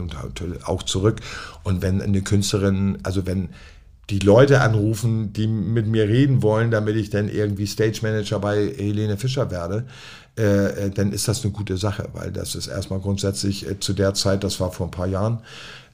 [0.66, 1.20] auch zurück.
[1.64, 3.48] Und wenn eine Künstlerin, also wenn
[4.10, 8.68] die Leute anrufen, die mit mir reden wollen, damit ich dann irgendwie Stage Manager bei
[8.76, 9.86] Helene Fischer werde,
[10.36, 13.92] äh, äh, dann ist das eine gute Sache, weil das ist erstmal grundsätzlich äh, zu
[13.92, 15.40] der Zeit, das war vor ein paar Jahren,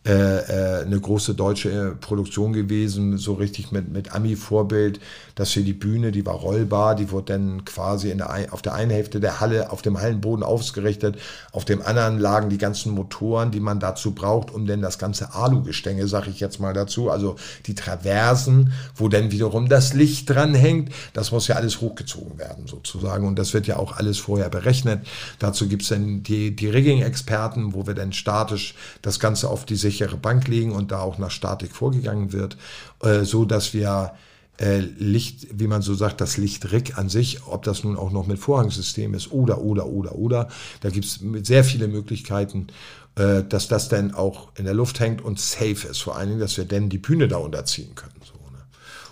[0.07, 5.01] äh, äh, eine große deutsche Produktion gewesen, so richtig mit, mit Ami-Vorbild,
[5.34, 8.74] dass hier die Bühne, die war rollbar, die wurde dann quasi in der, auf der
[8.74, 11.18] einen Hälfte der Halle auf dem Hallenboden ausgerichtet,
[11.53, 15.34] auf dem anderen lagen die ganzen Motoren, die man dazu braucht, um dann das ganze
[15.34, 17.36] Alu-Gestänge, sag ich jetzt mal dazu, also
[17.66, 22.66] die Traversen, wo dann wiederum das Licht dran hängt, das muss ja alles hochgezogen werden
[22.66, 23.26] sozusagen.
[23.26, 25.07] Und das wird ja auch alles vorher berechnet.
[25.38, 29.88] Dazu gibt es dann die, die Rigging-Experten, wo wir dann statisch das Ganze auf diese
[29.91, 32.57] sichere Bank legen und da auch nach Statik vorgegangen wird,
[33.03, 34.12] äh, so dass wir
[34.61, 38.26] äh, Licht, wie man so sagt, das Lichtrick an sich, ob das nun auch noch
[38.26, 40.49] mit Vorhangsystem ist oder, oder, oder, oder,
[40.80, 42.66] da gibt es sehr viele Möglichkeiten,
[43.14, 45.99] äh, dass das dann auch in der Luft hängt und safe ist.
[45.99, 48.20] Vor allen Dingen, dass wir dann die Bühne da unterziehen können.
[48.24, 48.59] So, ne?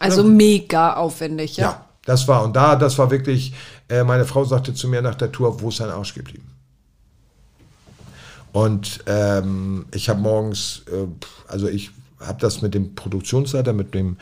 [0.01, 1.65] Also dann, mega aufwendig, ja?
[1.65, 3.55] Ja, das war, und da, das war wirklich,
[3.89, 6.56] äh, meine Frau sagte zu mir nach der Tour, wo ist sein Arsch geblieben?
[8.57, 11.07] Und ähm, ich habe morgens, äh,
[11.47, 14.17] also ich habe das mit dem Produktionsleiter, mit dem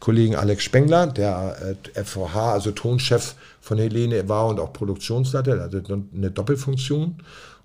[0.00, 5.64] Kollegen Alex Spengler, der äh, FVH, also Tonchef von Helene war und auch Produktionsleiter, der
[5.64, 7.16] hatte eine Doppelfunktion.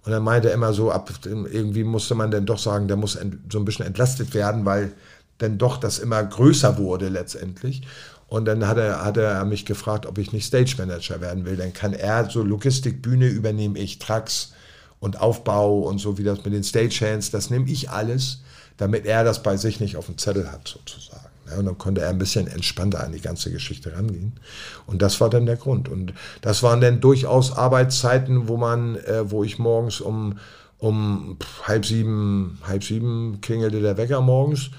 [0.03, 3.17] Und er meinte immer so, ab irgendwie musste man dann doch sagen, der muss
[3.49, 4.91] so ein bisschen entlastet werden, weil
[5.38, 7.84] dann doch das immer größer wurde letztendlich.
[8.28, 11.55] Und dann hat er, hat er mich gefragt, ob ich nicht Stage Manager werden will.
[11.55, 14.51] Dann kann er so Logistikbühne übernehme ich, Trucks,
[15.00, 18.41] und Aufbau und so wie das mit den Stagehands, das nehme ich alles,
[18.78, 21.30] damit er das bei sich nicht auf dem Zettel hat sozusagen.
[21.50, 24.34] Ja, und dann konnte er ein bisschen entspannter an die ganze Geschichte rangehen.
[24.86, 25.89] Und das war dann der Grund.
[25.89, 30.38] Und das waren dann durchaus Arbeitszeiten, wo man, äh, wo ich morgens um,
[30.78, 34.70] um halb sieben, halb sieben klingelte der Wecker morgens.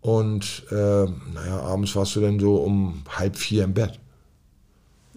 [0.00, 3.98] Und äh, naja, abends warst du dann so um halb vier im Bett.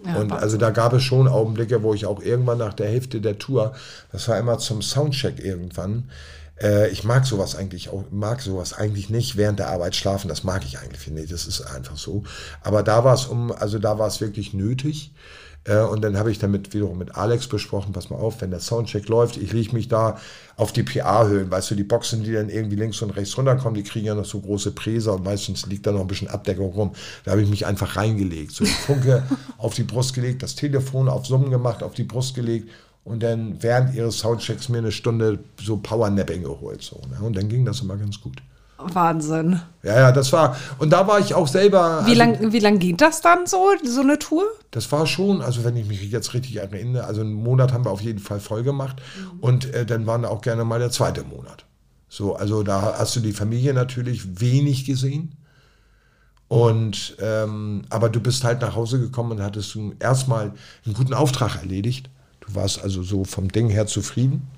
[0.04, 3.20] Ja, und also da gab es schon Augenblicke, wo ich auch irgendwann nach der Hälfte
[3.20, 3.74] der Tour,
[4.10, 6.10] das war immer zum Soundcheck irgendwann,
[6.60, 10.44] äh, ich mag sowas eigentlich auch, mag sowas eigentlich nicht während der Arbeit schlafen, das
[10.44, 12.24] mag ich eigentlich nicht, das ist einfach so.
[12.62, 15.12] Aber da war es um, also da war es wirklich nötig.
[15.64, 18.60] Äh, und dann habe ich damit wiederum mit Alex besprochen, pass mal auf, wenn der
[18.60, 20.18] Soundcheck läuft, ich lege mich da
[20.56, 23.88] auf die PA-Höhen, weißt du, die Boxen, die dann irgendwie links und rechts runterkommen, die
[23.88, 26.92] kriegen ja noch so große Präser und meistens liegt da noch ein bisschen Abdeckung rum.
[27.24, 29.22] Da habe ich mich einfach reingelegt, so Funke
[29.58, 32.68] auf die Brust gelegt, das Telefon auf Summen gemacht, auf die Brust gelegt
[33.04, 36.82] und dann während ihres Soundchecks mir eine Stunde so Powernapping geholt.
[36.82, 37.24] So, ne?
[37.24, 38.42] Und dann ging das immer ganz gut.
[38.92, 39.60] Wahnsinn.
[39.82, 40.56] Ja, ja, das war.
[40.78, 42.02] Und da war ich auch selber.
[42.04, 44.44] Wie also, lang, wie lang geht das dann so, so eine Tour?
[44.70, 47.90] Das war schon, also wenn ich mich jetzt richtig erinnere, also einen Monat haben wir
[47.90, 48.96] auf jeden Fall voll gemacht.
[49.16, 49.40] Mhm.
[49.40, 51.64] Und äh, dann waren auch gerne mal der zweite Monat.
[52.08, 55.36] So, also da hast du die Familie natürlich wenig gesehen.
[56.48, 60.52] Und ähm, aber du bist halt nach Hause gekommen und hattest erstmal
[60.84, 62.10] einen guten Auftrag erledigt.
[62.40, 64.48] Du warst also so vom Ding her zufrieden.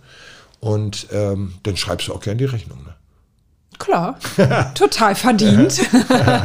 [0.59, 2.83] Und ähm, dann schreibst du auch gerne die Rechnung.
[2.83, 2.95] Ne?
[3.79, 4.19] Klar,
[4.75, 5.81] total verdient.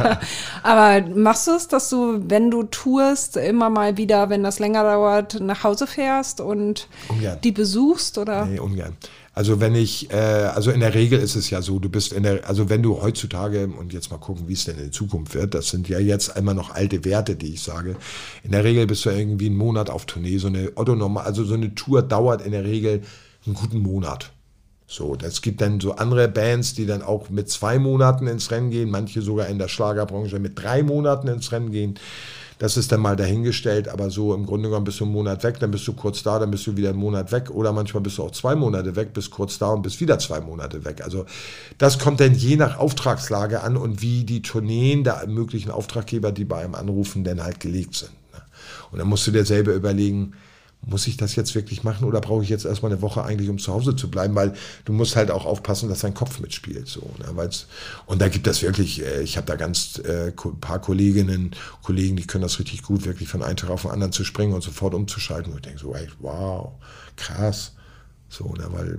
[0.62, 4.82] Aber machst du es, dass du, wenn du tourst, immer mal wieder, wenn das länger
[4.82, 7.38] dauert, nach Hause fährst und ungern.
[7.42, 8.18] die besuchst?
[8.18, 8.46] Oder?
[8.46, 8.96] Nee, ungern.
[9.32, 12.24] Also wenn ich, äh, also in der Regel ist es ja so, du bist in
[12.24, 15.54] der, also wenn du heutzutage, und jetzt mal gucken, wie es denn in Zukunft wird,
[15.54, 17.96] das sind ja jetzt immer noch alte Werte, die ich sage.
[18.42, 21.44] In der Regel bist du irgendwie einen Monat auf Tournee, so eine Otto normal, also
[21.44, 23.02] so eine Tour dauert in der Regel
[23.46, 24.32] einen guten Monat.
[24.92, 28.70] So, das gibt dann so andere Bands, die dann auch mit zwei Monaten ins Rennen
[28.70, 31.94] gehen, manche sogar in der Schlagerbranche mit drei Monaten ins Rennen gehen.
[32.58, 35.60] Das ist dann mal dahingestellt, aber so im Grunde genommen bist du einen Monat weg,
[35.60, 38.18] dann bist du kurz da, dann bist du wieder einen Monat weg oder manchmal bist
[38.18, 41.02] du auch zwei Monate weg, bist kurz da und bist wieder zwei Monate weg.
[41.04, 41.24] Also
[41.78, 46.44] das kommt dann je nach Auftragslage an und wie die Tourneen der möglichen Auftraggeber, die
[46.44, 48.10] bei einem anrufen, denn halt gelegt sind.
[48.32, 48.42] Ne?
[48.90, 50.32] Und dann musst du dir selber überlegen,
[50.82, 53.58] muss ich das jetzt wirklich machen oder brauche ich jetzt erstmal eine Woche eigentlich, um
[53.58, 54.54] zu Hause zu bleiben, weil
[54.84, 56.88] du musst halt auch aufpassen, dass dein Kopf mitspielt.
[56.88, 57.26] So, ne?
[57.34, 57.66] Weil's,
[58.06, 61.50] und da gibt es wirklich, äh, ich habe da ganz äh, paar Kolleginnen,
[61.82, 64.54] Kollegen, die können das richtig gut, wirklich von einem Tag auf den anderen zu springen
[64.54, 65.52] und sofort umzuschalten.
[65.52, 66.72] Und ich denke so, ey, wow,
[67.16, 67.72] krass.
[68.28, 68.66] So, ne?
[68.70, 68.98] weil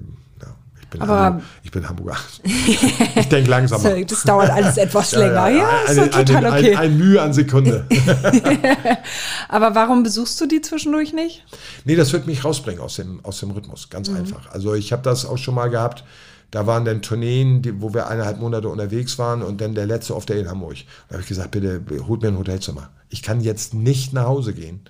[0.91, 2.17] bin, Aber Hamburg, ich bin Hamburger.
[2.43, 4.03] ich denke langsamer.
[4.05, 5.33] das dauert alles etwas länger.
[5.33, 6.75] Ja, ja, ja ist eine, total eine, okay.
[6.75, 7.87] Ein, ein, Mühe an Sekunde.
[9.49, 11.43] Aber warum besuchst du die zwischendurch nicht?
[11.85, 13.89] Nee, das wird mich rausbringen aus dem, aus dem Rhythmus.
[13.89, 14.17] Ganz mhm.
[14.17, 14.51] einfach.
[14.51, 16.03] Also ich habe das auch schon mal gehabt.
[16.51, 20.13] Da waren dann Tourneen, die, wo wir eineinhalb Monate unterwegs waren und dann der letzte
[20.13, 20.75] auf der in Hamburg.
[21.07, 22.89] Da habe ich gesagt, bitte holt mir ein Hotelzimmer.
[23.09, 24.81] Ich kann jetzt nicht nach Hause gehen,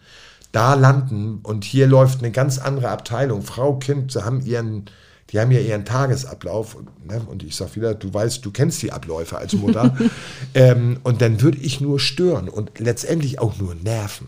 [0.52, 3.41] da landen und hier läuft eine ganz andere Abteilung.
[3.41, 4.86] Frau, Kind, sie haben ihren,
[5.32, 6.78] die haben ja ihren Tagesablauf.
[7.08, 7.22] Ne?
[7.28, 9.96] Und ich sage wieder, du weißt, du kennst die Abläufe als Mutter.
[10.54, 14.28] ähm, und dann würde ich nur stören und letztendlich auch nur nerven.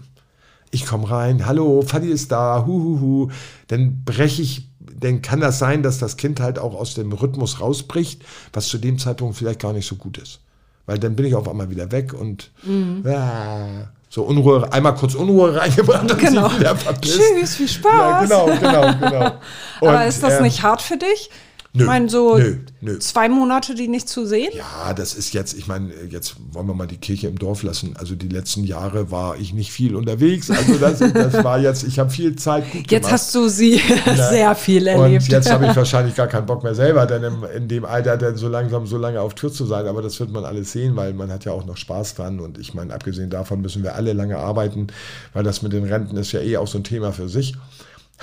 [0.71, 3.29] Ich komme rein, hallo, Fadi ist da, huhuhu.
[3.67, 7.59] Dann breche ich dann kann das sein, dass das Kind halt auch aus dem Rhythmus
[7.59, 8.23] rausbricht,
[8.53, 10.39] was zu dem Zeitpunkt vielleicht gar nicht so gut ist.
[10.85, 13.03] Weil dann bin ich auf einmal wieder weg und mhm.
[13.05, 16.47] ja, so Unruhe, einmal kurz Unruhe reingebracht und genau.
[16.49, 17.19] sie wieder verpisst.
[17.19, 18.29] Tschüss, viel Spaß.
[18.29, 19.25] Ja, genau, genau, genau.
[19.81, 21.31] Und, Aber ist das äh, nicht hart für dich?
[21.75, 22.99] Nö, ich meine, so nö, nö.
[22.99, 24.51] zwei Monate, die nicht zu sehen?
[24.53, 27.95] Ja, das ist jetzt, ich meine, jetzt wollen wir mal die Kirche im Dorf lassen.
[27.97, 30.51] Also die letzten Jahre war ich nicht viel unterwegs.
[30.51, 34.29] Also das, das war jetzt, ich habe viel Zeit gut Jetzt hast du sie Na,
[34.29, 35.23] sehr viel erlebt.
[35.23, 38.17] Und jetzt habe ich wahrscheinlich gar keinen Bock mehr selber, denn im, in dem Alter
[38.17, 39.87] dann so langsam so lange auf Tour zu sein.
[39.87, 42.39] Aber das wird man alles sehen, weil man hat ja auch noch Spaß dran.
[42.39, 44.87] Und ich meine, abgesehen davon müssen wir alle lange arbeiten,
[45.33, 47.55] weil das mit den Renten ist ja eh auch so ein Thema für sich.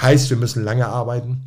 [0.01, 1.42] Heißt, wir müssen lange arbeiten.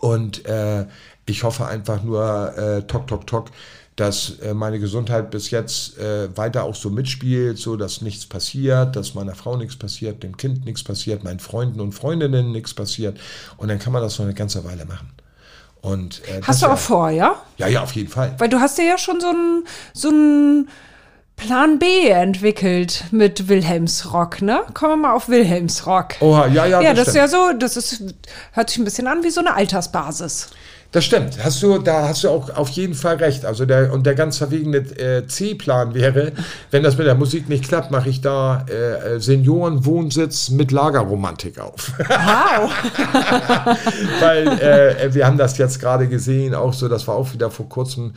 [0.00, 0.86] Und äh,
[1.26, 3.50] ich hoffe einfach nur, äh, tok, tok, tok,
[3.96, 8.96] dass äh, meine Gesundheit bis jetzt äh, weiter auch so mitspielt, so dass nichts passiert,
[8.96, 13.18] dass meiner Frau nichts passiert, dem Kind nichts passiert, meinen Freunden und Freundinnen nichts passiert.
[13.56, 15.10] Und dann kann man das noch eine ganze Weile machen.
[15.80, 17.42] Und, äh, hast du auch vor, ja?
[17.58, 18.34] Ja, ja, auf jeden Fall.
[18.38, 20.68] Weil du hast ja schon so ein, so ein
[21.36, 24.62] Plan B entwickelt mit Wilhelmsrock, ne?
[24.72, 26.14] Kommen wir mal auf Wilhelmsrock.
[26.20, 26.80] Oha, ja, ja.
[26.80, 28.02] Ja, das, das ist ja so, das ist,
[28.52, 30.50] hört sich ein bisschen an wie so eine Altersbasis.
[30.94, 31.42] Das stimmt.
[31.42, 33.44] Hast du, da hast du auch auf jeden Fall recht.
[33.44, 36.30] Also der, und der ganz verwegene äh, C-Plan wäre,
[36.70, 41.90] wenn das mit der Musik nicht klappt, mache ich da äh, Seniorenwohnsitz mit Lagerromantik auf.
[41.98, 42.70] Wow.
[44.20, 47.68] Weil äh, wir haben das jetzt gerade gesehen, auch so, das war auch wieder vor
[47.68, 48.14] kurzem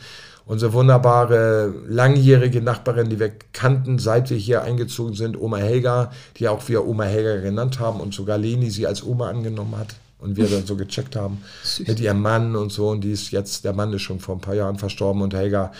[0.48, 6.48] unsere wunderbare langjährige Nachbarin, die wir kannten, seit wir hier eingezogen sind, Oma Helga, die
[6.48, 10.36] auch wir Oma Helga genannt haben und sogar Leni sie als Oma angenommen hat und
[10.36, 11.86] wir dann so gecheckt haben Süß.
[11.86, 14.40] mit ihrem Mann und so und die ist jetzt, der Mann ist schon vor ein
[14.40, 15.70] paar Jahren verstorben und Helga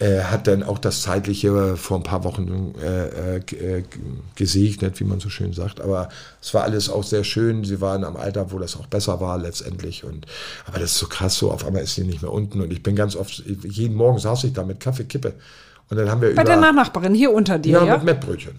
[0.00, 3.84] äh, hat dann auch das Zeitliche vor ein paar Wochen äh, äh,
[4.34, 5.80] gesegnet, wie man so schön sagt.
[5.80, 6.08] Aber
[6.40, 7.64] es war alles auch sehr schön.
[7.64, 10.04] Sie waren am Alter, wo das auch besser war letztendlich.
[10.04, 10.26] Und,
[10.64, 12.62] aber das ist so krass, so auf einmal ist sie nicht mehr unten.
[12.62, 15.34] Und ich bin ganz oft, jeden Morgen saß ich da mit Kaffeekippe.
[15.90, 17.84] Und dann haben wir Bei über, der Nachbarin hier unter dir, ja?
[17.84, 17.96] ja?
[17.96, 18.58] mit Mettbrötchen.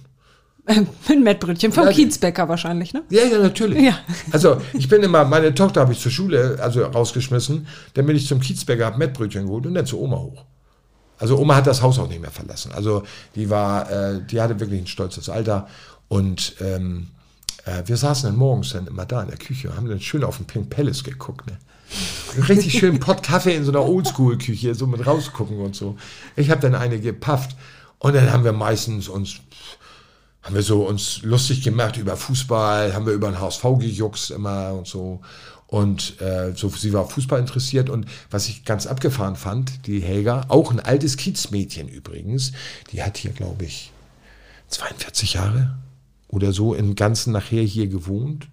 [1.10, 3.02] Mit Mettbrötchen vom ja, Kiezbäcker wahrscheinlich, ne?
[3.10, 3.82] Ja, ja, natürlich.
[3.82, 3.98] Ja.
[4.32, 7.66] Also ich bin immer, meine Tochter habe ich zur Schule also rausgeschmissen,
[7.96, 10.46] dann bin ich zum Kiezbäcker, habe Mettbrötchen geholt und dann zur Oma hoch.
[11.22, 12.72] Also Oma hat das Haus auch nicht mehr verlassen.
[12.74, 13.04] Also
[13.36, 15.68] die war, äh, die hatte wirklich ein stolzes Alter.
[16.08, 17.10] Und ähm,
[17.66, 20.38] äh, wir saßen dann morgens dann immer da in der Küche, haben dann schön auf
[20.38, 21.46] den Pink Palace geguckt.
[21.46, 21.58] Ne?
[22.50, 25.96] Richtig schön Pott Kaffee in so einer Oldschool-Küche, so mit rausgucken und so.
[26.36, 27.56] Ich habe dann eine gepafft.
[28.00, 29.42] Und dann haben wir meistens uns
[30.42, 34.74] haben wir so uns lustig gemacht über Fußball, haben wir über den HSV gejuckst immer
[34.74, 35.22] und so.
[35.72, 37.90] Und äh, so, sie war Fußball interessiert.
[37.90, 42.52] Und was ich ganz abgefahren fand, die Helga, auch ein altes Kiezmädchen übrigens,
[42.92, 43.94] die hat hier, glaube ich,
[44.68, 45.78] 42 Jahre
[46.28, 48.50] oder so im Ganzen nachher hier gewohnt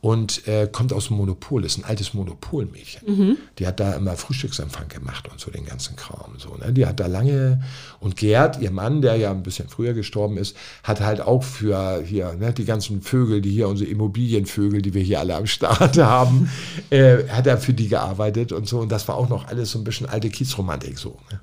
[0.00, 3.02] und äh, kommt aus dem Monopol, ist ein altes Monopolmädchen.
[3.04, 3.36] Mhm.
[3.58, 6.34] Die hat da immer Frühstücksempfang gemacht und so den ganzen Kram.
[6.38, 6.72] So, ne?
[6.72, 7.62] Die hat da lange,
[7.98, 12.00] und Gerd, ihr Mann, der ja ein bisschen früher gestorben ist, hat halt auch für
[12.04, 15.98] hier ne, die ganzen Vögel, die hier, unsere Immobilienvögel, die wir hier alle am Start
[15.98, 16.48] haben,
[16.90, 18.78] äh, hat er für die gearbeitet und so.
[18.78, 21.18] Und das war auch noch alles so ein bisschen alte Kiezromantik so.
[21.32, 21.40] Ne?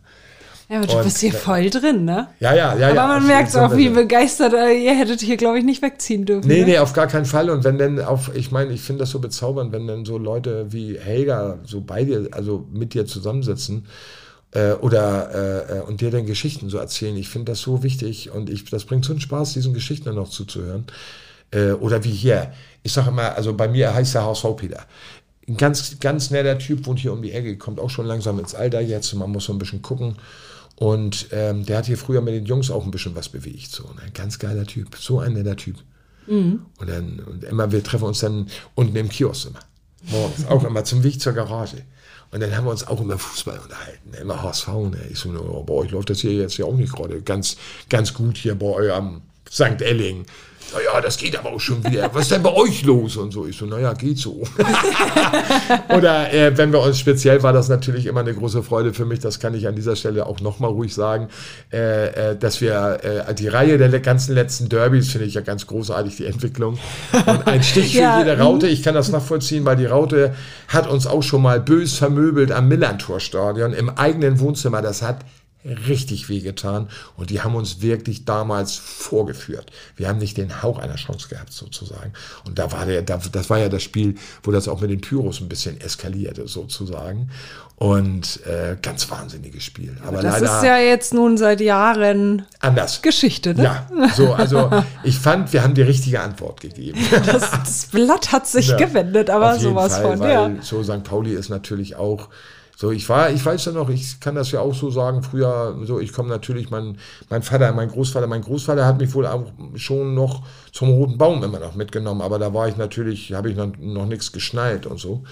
[0.68, 2.28] Ja, aber du und, bist hier voll drin, ne?
[2.40, 2.88] Ja, ja, ja.
[2.88, 6.48] Aber ja, man merkt auch, wie begeistert ihr hättet hier, glaube ich, nicht wegziehen dürfen.
[6.48, 6.66] Nee, ne?
[6.66, 7.52] nee, auf gar keinen Fall.
[7.52, 10.72] Und wenn dann auf, ich meine, ich finde das so bezaubernd, wenn dann so Leute
[10.72, 13.86] wie Helga so bei dir, also mit dir zusammensitzen
[14.56, 15.30] äh, oder
[15.70, 17.16] äh, äh, und dir dann Geschichten so erzählen.
[17.16, 20.16] Ich finde das so wichtig und ich, das bringt so einen Spaß, diesen Geschichten dann
[20.16, 20.86] noch zuzuhören.
[21.52, 22.54] Äh, oder wie hier.
[22.82, 24.84] Ich sage immer, also bei mir heißt der HSV Peter.
[25.48, 28.56] Ein ganz, ganz netter Typ, wohnt hier um die Ecke, kommt auch schon langsam ins
[28.56, 29.14] Alter jetzt.
[29.14, 30.16] Man muss so ein bisschen gucken.
[30.76, 33.72] Und ähm, der hat hier früher mit den Jungs auch ein bisschen was bewegt.
[33.72, 34.12] So, ne?
[34.14, 35.78] Ganz geiler Typ, so ein netter Typ.
[36.28, 36.66] Mhm.
[36.78, 39.60] Und dann, und immer, wir treffen uns dann unten im Kiosk immer.
[40.12, 41.78] Morgens, auch immer zum Weg zur Garage.
[42.32, 44.18] Und dann haben wir uns auch immer Fußball unterhalten, ne?
[44.18, 44.68] immer HSV.
[44.68, 45.00] Ne?
[45.10, 47.58] Ich so, oh, bei euch läuft das hier jetzt ja auch nicht gerade ganz,
[47.90, 49.22] ganz gut hier bei eurem
[49.52, 49.82] St.
[49.82, 50.26] Elling.
[50.74, 52.10] naja, das geht aber auch schon wieder.
[52.14, 53.16] Was ist denn bei euch los?
[53.18, 53.46] Und so.
[53.46, 54.44] Ich so, naja, geht so.
[55.96, 59.20] Oder äh, wenn wir uns, speziell war das natürlich immer eine große Freude für mich,
[59.20, 61.30] das kann ich an dieser Stelle auch nochmal ruhig sagen,
[61.72, 65.68] äh, äh, dass wir äh, die Reihe der ganzen letzten Derbys finde ich ja ganz
[65.68, 66.78] großartig, die Entwicklung.
[67.14, 70.34] Und ein Stich für ja, jede Raute, ich kann das nachvollziehen, weil die Raute
[70.68, 74.82] hat uns auch schon mal bös vermöbelt am Millantor-Stadion im eigenen Wohnzimmer.
[74.82, 75.20] Das hat
[75.66, 79.72] richtig wehgetan und die haben uns wirklich damals vorgeführt.
[79.96, 82.14] Wir haben nicht den Hauch einer Chance gehabt sozusagen.
[82.46, 85.42] Und da war der, das war ja das Spiel, wo das auch mit den Pyros
[85.42, 87.32] ein bisschen eskalierte sozusagen.
[87.78, 89.98] Und äh, ganz wahnsinniges Spiel.
[90.08, 93.02] Aber das leider ist ja jetzt nun seit Jahren anders.
[93.02, 93.64] Geschichte, ne?
[93.64, 94.72] Ja, so, also
[95.04, 97.00] ich fand, wir haben die richtige Antwort gegeben.
[97.26, 100.52] Das, das Blatt hat sich ja, gewendet, aber sowas Fall, von, weil ja.
[100.62, 101.04] So St.
[101.04, 102.30] Pauli ist natürlich auch
[102.78, 105.78] so, ich war, ich weiß ja noch, ich kann das ja auch so sagen, früher,
[105.84, 106.98] so, ich komme natürlich, mein,
[107.30, 109.46] mein Vater, mein Großvater, mein Großvater hat mich wohl auch
[109.76, 113.56] schon noch zum Roten Baum immer noch mitgenommen, aber da war ich natürlich, habe ich
[113.56, 115.24] noch, noch nichts geschnallt und so.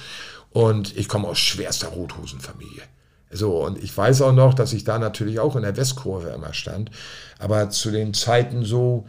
[0.52, 2.84] Und ich komme aus schwerster Rothosenfamilie.
[3.32, 6.54] So, und ich weiß auch noch, dass ich da natürlich auch in der Westkurve immer
[6.54, 6.91] stand.
[7.39, 9.06] Aber zu den Zeiten so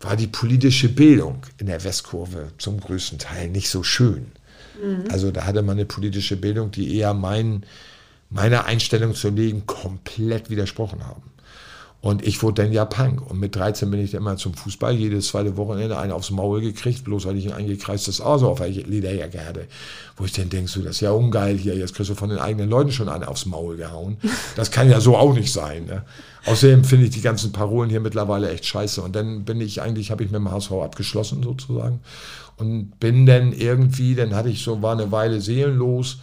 [0.00, 4.32] war die politische Bildung in der Westkurve zum größten Teil nicht so schön.
[4.82, 5.04] Mhm.
[5.10, 7.64] Also da hatte man eine politische Bildung, die eher mein,
[8.30, 11.22] meiner Einstellung zu legen komplett widersprochen haben.
[12.00, 13.28] Und ich wurde dann ja Punk.
[13.28, 16.60] Und mit 13 bin ich dann immer zum Fußball, jedes zweite Wochenende einen aufs Maul
[16.60, 19.66] gekriegt, bloß weil ich ein eingekreistes Auto auf der Lederjacke hatte.
[20.16, 22.38] Wo ich dann denke, so, das ist ja ungeil hier, jetzt kriegst du von den
[22.38, 24.16] eigenen Leuten schon einen aufs Maul gehauen.
[24.56, 25.84] Das kann ja so auch nicht sein.
[25.86, 26.02] Ne?
[26.46, 29.02] Außerdem finde ich die ganzen Parolen hier mittlerweile echt scheiße.
[29.02, 32.00] Und dann bin ich eigentlich, habe ich mit dem HSV abgeschlossen sozusagen
[32.58, 36.18] und bin dann irgendwie, dann hatte ich so, war eine Weile seelenlos.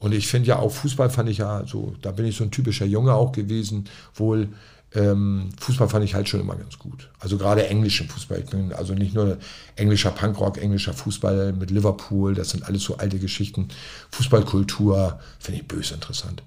[0.00, 2.50] Und ich finde ja auch Fußball fand ich ja so, da bin ich so ein
[2.50, 4.48] typischer Junge auch gewesen, wohl.
[4.92, 7.10] Ähm, Fußball fand ich halt schon immer ganz gut.
[7.20, 8.42] Also gerade englischen Fußball.
[8.76, 9.38] Also nicht nur
[9.76, 13.68] englischer Punkrock, englischer Fußball mit Liverpool, das sind alles so alte Geschichten.
[14.10, 16.42] Fußballkultur finde ich böse interessant.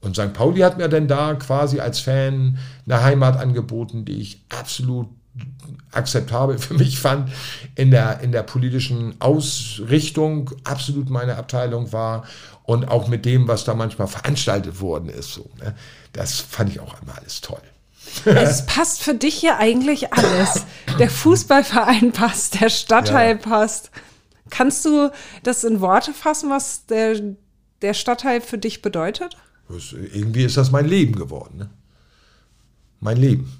[0.00, 0.32] Und St.
[0.32, 5.08] Pauli hat mir dann da quasi als Fan eine Heimat angeboten, die ich absolut
[5.92, 7.30] akzeptabel für mich fand,
[7.74, 12.24] in der, in der politischen Ausrichtung absolut meine Abteilung war
[12.64, 15.32] und auch mit dem, was da manchmal veranstaltet worden ist.
[15.32, 15.74] So, ne?
[16.12, 17.62] Das fand ich auch immer alles toll.
[18.24, 20.64] Es passt für dich ja eigentlich alles.
[20.98, 23.36] Der Fußballverein passt, der Stadtteil ja.
[23.36, 23.90] passt.
[24.50, 25.10] Kannst du
[25.42, 27.20] das in Worte fassen, was der,
[27.82, 29.36] der Stadtteil für dich bedeutet?
[29.70, 31.58] irgendwie ist das mein Leben geworden.
[31.58, 31.70] Ne?
[33.00, 33.52] Mein Leben.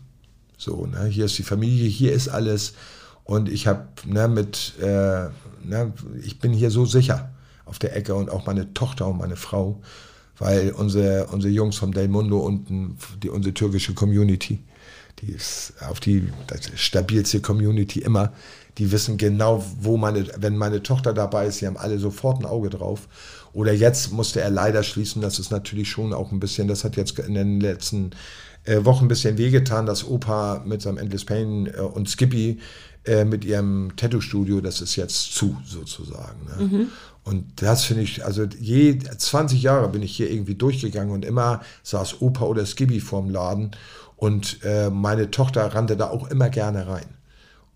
[0.58, 2.74] So, ne, hier ist die Familie, hier ist alles.
[3.24, 5.28] Und ich habe ne, mit, äh,
[5.64, 5.92] ne,
[6.22, 7.30] ich bin hier so sicher
[7.64, 9.80] auf der Ecke und auch meine Tochter und meine Frau,
[10.38, 14.64] weil unsere, unsere Jungs vom Del Mundo unten, die, unsere türkische Community,
[15.20, 16.28] die ist auf die
[16.74, 18.32] stabilste Community immer,
[18.78, 22.46] die wissen genau, wo meine, wenn meine Tochter dabei ist, sie haben alle sofort ein
[22.46, 23.08] Auge drauf.
[23.52, 26.96] Oder jetzt musste er leider schließen, das ist natürlich schon auch ein bisschen, das hat
[26.96, 28.10] jetzt in den letzten
[28.64, 32.58] äh, Wochen ein bisschen wehgetan, dass Opa mit seinem Endless Pain äh, und Skippy
[33.04, 36.44] äh, mit ihrem Tattoo-Studio, das ist jetzt zu, sozusagen.
[36.46, 36.64] Ne?
[36.64, 36.86] Mhm.
[37.24, 41.60] Und das finde ich, also je 20 Jahre bin ich hier irgendwie durchgegangen und immer
[41.82, 43.72] saß Opa oder Skippy vorm Laden
[44.16, 47.06] und äh, meine Tochter rannte da auch immer gerne rein.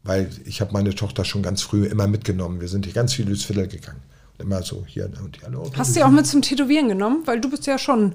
[0.02, 2.60] Weil ich habe meine Tochter schon ganz früh immer mitgenommen.
[2.60, 4.00] Wir sind hier ganz viel durchs Viertel gegangen.
[4.38, 5.46] Immer so hier und hier.
[5.46, 7.22] Hallo, Hast du sie auch mit zum Tätowieren genommen?
[7.26, 8.14] Weil du bist ja schon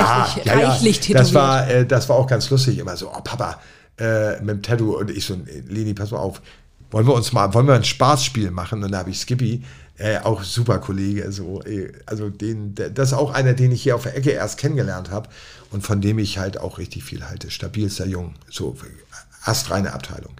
[0.00, 1.20] reichlich, ja, ja, reichlich tätowiert.
[1.20, 2.78] Das war, äh, das war auch ganz lustig.
[2.78, 3.60] Immer so, oh Papa,
[3.98, 4.98] äh, mit dem Tattoo.
[4.98, 5.36] Und ich so,
[5.68, 6.40] Leni, pass mal auf.
[6.90, 8.84] Wollen wir uns mal, wollen wir ein Spaßspiel machen?
[8.84, 9.64] Und da habe ich Skippy,
[9.98, 13.94] äh, auch super Kollege, so, äh, also den, das ist auch einer, den ich hier
[13.96, 15.28] auf der Ecke erst kennengelernt habe
[15.70, 17.50] und von dem ich halt auch richtig viel halte.
[17.50, 18.76] Stabilster Jung, so
[19.44, 20.34] astreine Abteilung.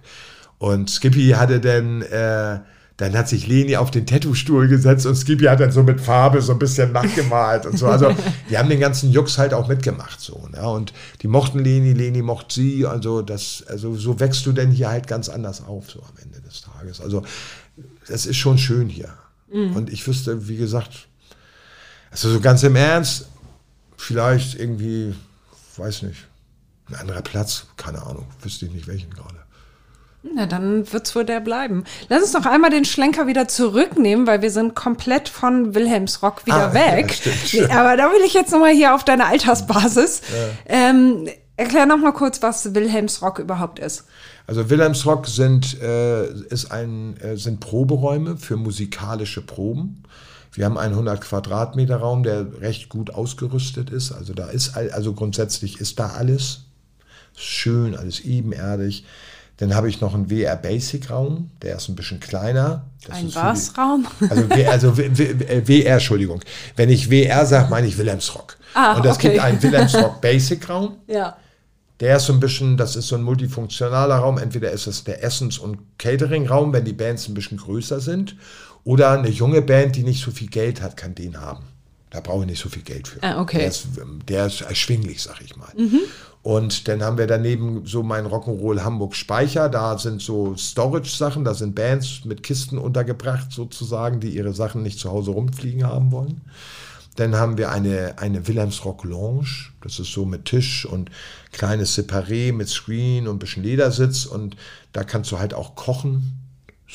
[0.57, 2.59] Und Skippy hatte dann äh,
[2.97, 6.41] dann hat sich Leni auf den Tattoo-Stuhl gesetzt und Skippy hat dann so mit Farbe
[6.41, 7.87] so ein bisschen nachgemalt und so.
[7.87, 8.15] Also
[8.49, 10.47] die haben den ganzen Jux halt auch mitgemacht so.
[10.53, 10.65] Ne?
[10.67, 12.85] Und die mochten Leni, Leni mocht sie.
[12.85, 16.39] Also das, also so wächst du denn hier halt ganz anders auf so am Ende
[16.41, 17.01] des Tages.
[17.01, 17.23] Also
[18.07, 19.13] das ist schon schön hier.
[19.51, 19.75] Mhm.
[19.75, 21.07] Und ich wüsste, wie gesagt,
[22.11, 23.27] also so ganz im Ernst,
[23.97, 25.13] vielleicht irgendwie,
[25.75, 26.27] weiß nicht,
[26.87, 29.44] ein anderer Platz, keine Ahnung, wüsste ich nicht welchen gerade.
[30.33, 31.83] Na, dann wird es wohl der bleiben.
[32.09, 36.71] Lass uns noch einmal den Schlenker wieder zurücknehmen, weil wir sind komplett von Wilhelmsrock wieder
[36.71, 37.19] ah, weg.
[37.23, 40.21] Ja, stimmt, Aber da will ich jetzt noch mal hier auf deine Altersbasis.
[40.67, 40.89] Ja.
[40.89, 44.05] Ähm, erklär noch mal kurz, was Wilhelmsrock überhaupt ist.
[44.47, 50.03] Also Wilhelmsrock sind, äh, ist ein, äh, sind Proberäume für musikalische Proben.
[50.51, 54.11] Wir haben einen 100 Quadratmeter Raum, der recht gut ausgerüstet ist.
[54.11, 56.61] Also da ist, also grundsätzlich ist da alles
[57.35, 59.05] schön, alles ebenerdig.
[59.57, 62.85] Dann habe ich noch einen WR Basic Raum, der ist ein bisschen kleiner.
[63.07, 64.05] Das ein was Raum?
[64.29, 66.41] Also, also WR, Entschuldigung.
[66.75, 68.57] Wenn ich WR sage, meine ich Wilhelmsrock.
[68.73, 69.29] Ah, und es okay.
[69.29, 70.97] gibt einen Wilhelmsrock Basic Raum.
[71.07, 71.37] Ja.
[72.01, 74.37] Der ist so ein bisschen, das ist so ein multifunktionaler Raum.
[74.37, 78.35] Entweder ist es der Essens- und Catering-Raum, wenn die Bands ein bisschen größer sind.
[78.83, 81.63] Oder eine junge Band, die nicht so viel Geld hat, kann den haben.
[82.15, 83.21] Da brauche ich nicht so viel Geld für.
[83.21, 83.57] Ah, okay.
[83.57, 83.87] Der ist,
[84.29, 85.67] der ist erschwinglich, sag ich mal.
[85.75, 85.99] Mhm.
[86.43, 89.67] Und dann haben wir daneben so meinen Rock'n'Roll Hamburg Speicher.
[89.67, 94.97] Da sind so Storage-Sachen, da sind Bands mit Kisten untergebracht sozusagen, die ihre Sachen nicht
[94.97, 96.39] zu Hause rumfliegen haben wollen.
[97.17, 99.73] Dann haben wir eine, eine Wilhelmsrock Lounge.
[99.81, 101.11] Das ist so mit Tisch und
[101.51, 104.25] kleines Separé mit Screen und ein bisschen Ledersitz.
[104.25, 104.55] Und
[104.93, 106.44] da kannst du halt auch kochen.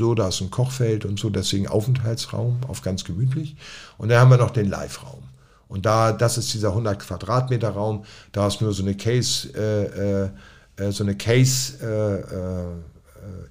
[0.01, 3.55] So, da ist ein Kochfeld und so, deswegen Aufenthaltsraum auf ganz gemütlich.
[3.99, 5.23] Und dann haben wir noch den Live-Raum.
[5.69, 10.83] Und da, das ist dieser 100 Quadratmeter Raum, da ist nur so eine Case, äh,
[10.83, 12.65] äh, so eine Case, äh, äh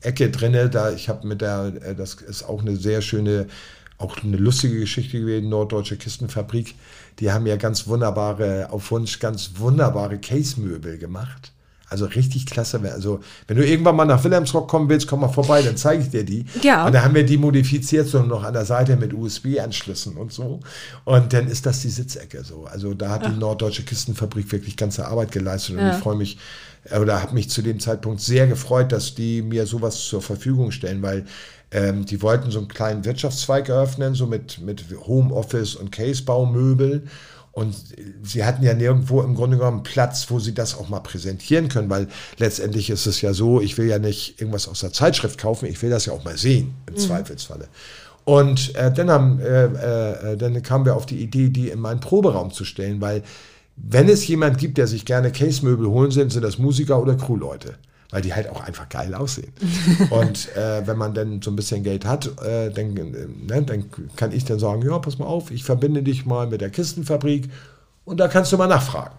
[0.02, 0.72] Ecke drinne.
[0.72, 3.45] Da ich habe mit der, äh, das ist auch eine sehr schöne,
[4.00, 6.74] auch eine lustige Geschichte gewesen, Norddeutsche Kistenfabrik.
[7.20, 11.52] Die haben ja ganz wunderbare, auf Wunsch ganz wunderbare Case-Möbel gemacht.
[11.89, 12.79] Also richtig klasse.
[12.93, 16.09] Also, wenn du irgendwann mal nach Wilhelmsrock kommen willst, komm mal vorbei, dann zeige ich
[16.09, 16.45] dir die.
[16.61, 16.85] Ja.
[16.85, 20.59] Und da haben wir die modifiziert, so noch an der Seite mit USB-Anschlüssen und so.
[21.05, 22.65] Und dann ist das die Sitzecke so.
[22.65, 23.31] Also da hat Ach.
[23.31, 25.75] die Norddeutsche Kistenfabrik wirklich ganze Arbeit geleistet.
[25.75, 25.95] Und ja.
[25.95, 26.37] ich freue mich,
[26.99, 31.01] oder habe mich zu dem Zeitpunkt sehr gefreut, dass die mir sowas zur Verfügung stellen,
[31.01, 31.25] weil
[31.71, 37.03] ähm, die wollten so einen kleinen Wirtschaftszweig eröffnen, so mit, mit Homeoffice und Casebaumöbel.
[37.60, 37.76] Und
[38.24, 41.89] sie hatten ja nirgendwo im Grunde genommen Platz, wo sie das auch mal präsentieren können,
[41.89, 42.07] weil
[42.38, 45.82] letztendlich ist es ja so, ich will ja nicht irgendwas aus der Zeitschrift kaufen, ich
[45.82, 46.99] will das ja auch mal sehen, im mhm.
[46.99, 47.68] Zweifelsfalle.
[48.24, 51.99] Und äh, dann, haben, äh, äh, dann kamen wir auf die Idee, die in meinen
[51.99, 53.24] Proberaum zu stellen, weil
[53.76, 57.76] wenn es jemand gibt, der sich gerne Case-Möbel holen sind, sind das Musiker oder Crewleute
[58.12, 59.53] weil die halt auch einfach geil aussehen.
[60.10, 63.86] und äh, wenn man dann so ein bisschen Geld hat, äh, dann, ne, dann
[64.16, 67.49] kann ich dann sagen, ja, pass mal auf, ich verbinde dich mal mit der Kistenfabrik
[68.05, 69.16] und da kannst du mal nachfragen.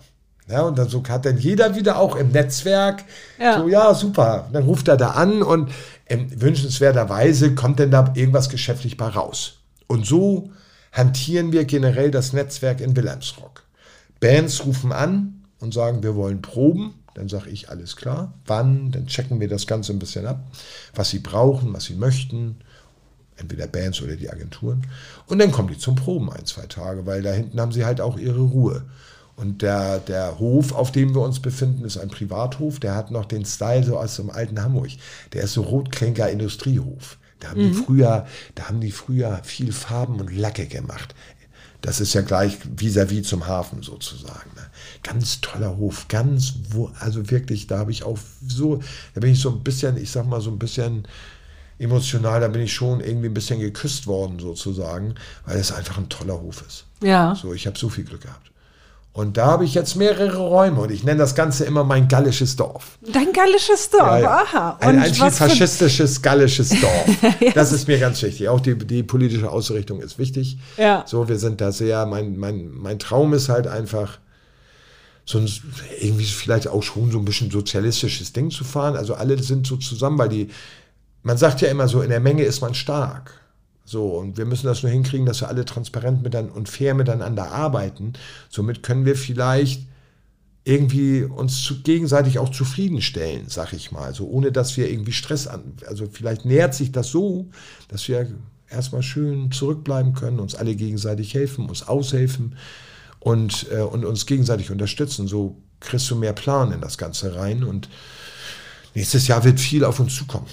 [0.49, 3.05] Ja, und dann so hat dann jeder wieder auch im Netzwerk
[3.38, 3.61] ja.
[3.61, 4.49] so, ja, super.
[4.53, 5.70] Dann ruft er da an und
[6.09, 9.59] ähm, wünschenswerterweise kommt dann da irgendwas geschäftlich bei raus.
[9.86, 10.51] Und so
[10.93, 13.62] hantieren wir generell das Netzwerk in Wilhelmsrock.
[14.18, 16.95] Bands rufen an und sagen, wir wollen proben.
[17.14, 18.34] Dann sage ich, alles klar.
[18.46, 18.90] Wann?
[18.92, 20.42] Dann checken wir das Ganze ein bisschen ab,
[20.94, 22.56] was sie brauchen, was sie möchten.
[23.36, 24.86] Entweder Bands oder die Agenturen.
[25.26, 28.00] Und dann kommen die zum Proben ein, zwei Tage, weil da hinten haben sie halt
[28.00, 28.84] auch ihre Ruhe.
[29.36, 32.78] Und der, der Hof, auf dem wir uns befinden, ist ein Privathof.
[32.78, 34.90] Der hat noch den Style so aus dem alten Hamburg.
[35.32, 37.16] Der ist so Rotklinker Industriehof.
[37.38, 37.68] Da haben, mhm.
[37.68, 41.14] die früher, da haben die früher viel Farben und Lacke gemacht.
[41.83, 44.51] Das ist ja gleich vis-à-vis -vis zum Hafen sozusagen.
[44.55, 44.62] Ne?
[45.03, 46.55] Ganz toller Hof, ganz,
[47.01, 48.83] also wirklich, da habe ich auch so,
[49.14, 51.07] da bin ich so ein bisschen, ich sag mal so ein bisschen
[51.78, 55.14] emotional, da bin ich schon irgendwie ein bisschen geküsst worden sozusagen,
[55.47, 56.85] weil es einfach ein toller Hof ist.
[57.03, 57.35] Ja.
[57.35, 58.49] So, ich habe so viel Glück gehabt.
[59.12, 62.54] Und da habe ich jetzt mehrere Räume und ich nenne das Ganze immer mein gallisches
[62.54, 62.96] Dorf.
[63.00, 64.70] Dein gallisches Dorf, ja, aha.
[64.80, 67.40] Und ein antifaschistisches gallisches Dorf.
[67.40, 67.50] ja.
[67.52, 68.48] Das ist mir ganz wichtig.
[68.48, 70.58] Auch die, die politische Ausrichtung ist wichtig.
[70.76, 71.04] Ja.
[71.08, 74.18] So, wir sind da sehr, mein, mein, mein Traum ist halt einfach,
[75.24, 75.48] so ein,
[76.00, 78.96] irgendwie vielleicht auch schon so ein bisschen sozialistisches Ding zu fahren.
[78.96, 80.48] Also alle sind so zusammen, weil die,
[81.22, 83.40] man sagt ja immer so, in der Menge ist man stark.
[83.85, 87.51] So, und wir müssen das nur hinkriegen, dass wir alle transparent miteinander und fair miteinander
[87.51, 88.12] arbeiten.
[88.49, 89.87] Somit können wir vielleicht
[90.64, 94.14] irgendwie uns zu, gegenseitig auch zufriedenstellen, sag ich mal.
[94.14, 95.72] So, ohne dass wir irgendwie Stress an.
[95.87, 97.49] Also vielleicht nähert sich das so,
[97.89, 98.28] dass wir
[98.68, 102.57] erstmal schön zurückbleiben können, uns alle gegenseitig helfen, uns aushelfen
[103.18, 105.26] und, äh, und uns gegenseitig unterstützen.
[105.26, 107.89] So kriegst du mehr Plan in das Ganze rein und
[108.95, 110.47] nächstes Jahr wird viel auf uns zukommen.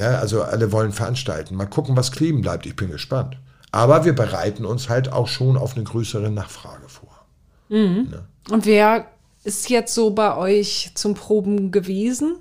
[0.00, 0.18] Ne?
[0.18, 1.54] Also alle wollen veranstalten.
[1.54, 2.64] Mal gucken, was kleben bleibt.
[2.64, 3.36] Ich bin gespannt.
[3.70, 7.26] Aber wir bereiten uns halt auch schon auf eine größere Nachfrage vor.
[7.68, 8.08] Mhm.
[8.10, 8.24] Ne?
[8.50, 9.06] Und wer
[9.44, 12.36] ist jetzt so bei euch zum Proben gewesen?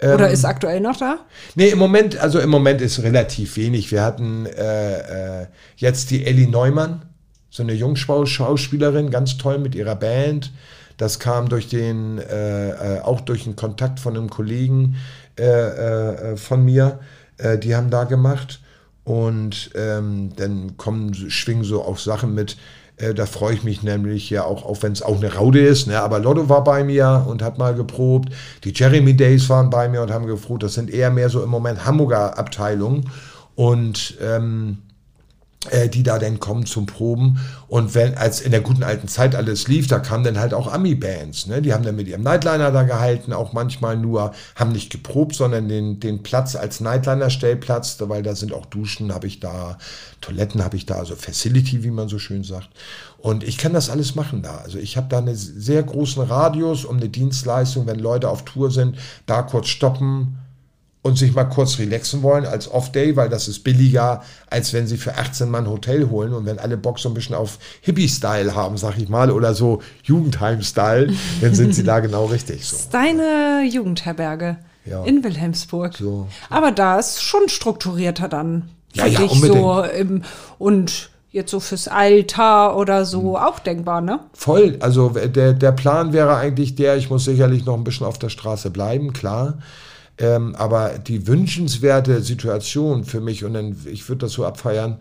[0.00, 1.20] Oder ähm, ist aktuell noch da?
[1.54, 3.92] Nee, im Moment, also im Moment ist relativ wenig.
[3.92, 7.02] Wir hatten äh, äh, jetzt die Ellie Neumann,
[7.48, 10.50] so eine Jungschauspielerin, ganz toll mit ihrer Band.
[10.96, 14.96] Das kam durch den, äh, äh auch durch einen Kontakt von einem Kollegen,
[15.38, 17.00] äh, äh, von mir,
[17.38, 18.60] äh, die haben da gemacht.
[19.04, 22.56] Und ähm, dann kommen, schwingen so auch Sachen mit,
[22.98, 25.88] äh, da freue ich mich nämlich ja auch, auch wenn es auch eine Raude ist,
[25.88, 26.00] ne?
[26.00, 28.32] aber Lotto war bei mir und hat mal geprobt.
[28.62, 30.62] Die Jeremy Days waren bei mir und haben geprobt.
[30.62, 33.10] Das sind eher mehr so im Moment Hamburger Abteilungen.
[33.54, 34.91] Und ähm, äh,
[35.92, 37.38] die da dann kommen zum Proben.
[37.68, 40.70] Und wenn, als in der guten alten Zeit alles lief, da kamen dann halt auch
[40.72, 41.62] Ami-Bands, ne?
[41.62, 45.68] Die haben dann mit ihrem Nightliner da gehalten, auch manchmal nur, haben nicht geprobt, sondern
[45.68, 49.78] den, den Platz als Nightliner-Stellplatz, weil da sind auch Duschen, habe ich da,
[50.20, 52.68] Toiletten habe ich da, also Facility, wie man so schön sagt.
[53.18, 54.56] Und ich kann das alles machen da.
[54.56, 58.72] Also ich habe da einen sehr großen Radius um eine Dienstleistung, wenn Leute auf Tour
[58.72, 58.96] sind,
[59.26, 60.38] da kurz stoppen,
[61.02, 64.96] und sich mal kurz relaxen wollen als Off-Day, weil das ist billiger, als wenn sie
[64.96, 68.76] für 18 Mann Hotel holen und wenn alle Bock so ein bisschen auf Hippie-Style haben,
[68.76, 72.64] sag ich mal, oder so Jugendheim-Style, dann sind sie da genau richtig.
[72.64, 72.76] So.
[72.76, 75.02] Das ist deine Jugendherberge ja.
[75.04, 75.96] in Wilhelmsburg.
[75.96, 76.28] So.
[76.48, 78.70] Aber da ist schon strukturierter dann.
[78.94, 79.60] Ja, ja, unbedingt.
[79.60, 80.22] So im,
[80.58, 83.36] und jetzt so fürs Alter oder so mhm.
[83.36, 84.20] auch denkbar, ne?
[84.34, 84.76] Voll.
[84.80, 88.28] Also der, der Plan wäre eigentlich der, ich muss sicherlich noch ein bisschen auf der
[88.28, 89.58] Straße bleiben, klar.
[90.18, 94.98] Ähm, aber die wünschenswerte Situation für mich, und dann, ich würde das so abfeiern,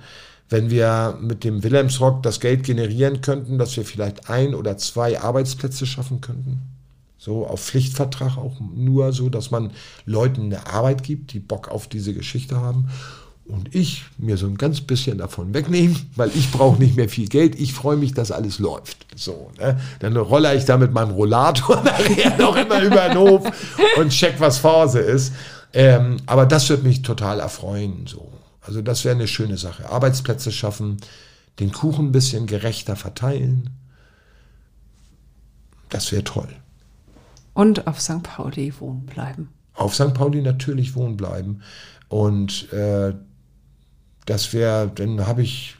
[0.49, 5.19] wenn wir mit dem Wilhelmsrock das Geld generieren könnten, dass wir vielleicht ein oder zwei
[5.19, 6.61] Arbeitsplätze schaffen könnten.
[7.17, 9.71] So auf Pflichtvertrag auch nur so, dass man
[10.05, 12.89] Leuten eine Arbeit gibt, die Bock auf diese Geschichte haben
[13.45, 17.27] und ich mir so ein ganz bisschen davon wegnehmen, weil ich brauche nicht mehr viel
[17.27, 17.59] Geld.
[17.59, 19.05] Ich freue mich, dass alles läuft.
[19.15, 19.79] So, ne?
[19.99, 23.43] Dann rolle ich da mit meinem Rollator nachher noch immer über den Hof
[23.97, 25.33] und check, was Phase ist.
[25.73, 28.05] Ähm, aber das wird mich total erfreuen.
[28.07, 28.31] So.
[28.61, 29.89] Also das wäre eine schöne Sache.
[29.89, 30.97] Arbeitsplätze schaffen,
[31.59, 33.69] den Kuchen ein bisschen gerechter verteilen.
[35.89, 36.49] Das wäre toll.
[37.53, 38.23] Und auf St.
[38.23, 39.49] Pauli wohnen bleiben.
[39.73, 40.13] Auf St.
[40.13, 41.61] Pauli natürlich wohnen bleiben.
[42.07, 43.13] Und äh,
[44.25, 45.75] das wäre, dann habe ich,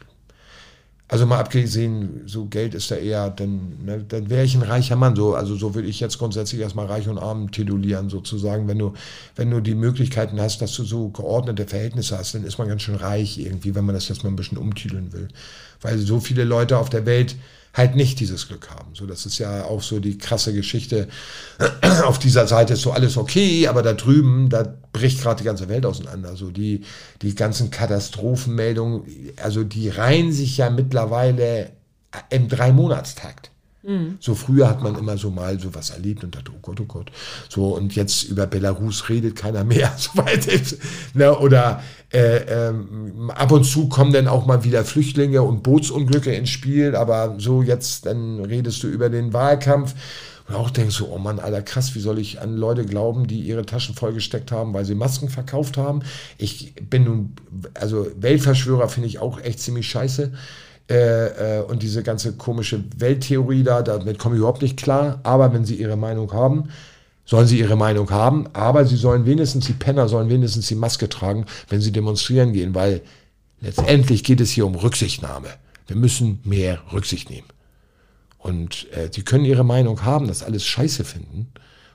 [1.07, 4.95] also mal abgesehen, so Geld ist da eher, dann, ne, dann wäre ich ein reicher
[4.95, 5.15] Mann.
[5.15, 8.67] So, also so würde ich jetzt grundsätzlich erstmal reich und arm titulieren, sozusagen.
[8.67, 8.93] Wenn du,
[9.35, 12.83] wenn du die Möglichkeiten hast, dass du so geordnete Verhältnisse hast, dann ist man ganz
[12.83, 15.27] schön reich irgendwie, wenn man das jetzt mal ein bisschen umtiteln will.
[15.81, 17.35] Weil so viele Leute auf der Welt
[17.74, 18.93] halt nicht dieses Glück haben.
[18.93, 21.07] So, das ist ja auch so die krasse Geschichte.
[22.03, 25.69] Auf dieser Seite ist so alles okay, aber da drüben, da bricht gerade die ganze
[25.69, 26.36] Welt auseinander.
[26.36, 26.84] So die,
[27.22, 29.03] die ganzen Katastrophenmeldungen,
[29.41, 31.72] also die reihen sich ja mittlerweile
[32.30, 33.51] im Drei-Monatstakt.
[33.84, 34.17] Mhm.
[34.19, 36.86] So früher hat man immer so mal so was erlebt und dachte, oh Gott, oh
[36.86, 37.11] Gott.
[37.49, 39.93] So, und jetzt über Belarus redet keiner mehr.
[39.97, 40.47] Soweit
[41.13, 41.82] ne, oder
[42.13, 46.95] äh, ähm, ab und zu kommen dann auch mal wieder Flüchtlinge und Bootsunglücke ins Spiel,
[46.95, 49.95] aber so jetzt, dann redest du über den Wahlkampf.
[50.47, 53.39] Und auch denkst du, oh Mann, Alter, krass, wie soll ich an Leute glauben, die
[53.39, 56.01] ihre Taschen vollgesteckt haben, weil sie Masken verkauft haben?
[56.38, 57.34] Ich bin nun,
[57.73, 60.34] also Weltverschwörer finde ich auch echt ziemlich scheiße.
[60.91, 65.21] Äh, äh, und diese ganze komische Welttheorie da, damit komme ich überhaupt nicht klar.
[65.23, 66.69] Aber wenn sie ihre Meinung haben,
[67.23, 71.07] sollen sie ihre Meinung haben, aber sie sollen wenigstens, die Penner sollen wenigstens die Maske
[71.07, 73.01] tragen, wenn sie demonstrieren gehen, weil
[73.61, 75.47] letztendlich geht es hier um Rücksichtnahme.
[75.87, 77.47] Wir müssen mehr Rücksicht nehmen.
[78.37, 81.47] Und äh, sie können ihre Meinung haben, das alles scheiße finden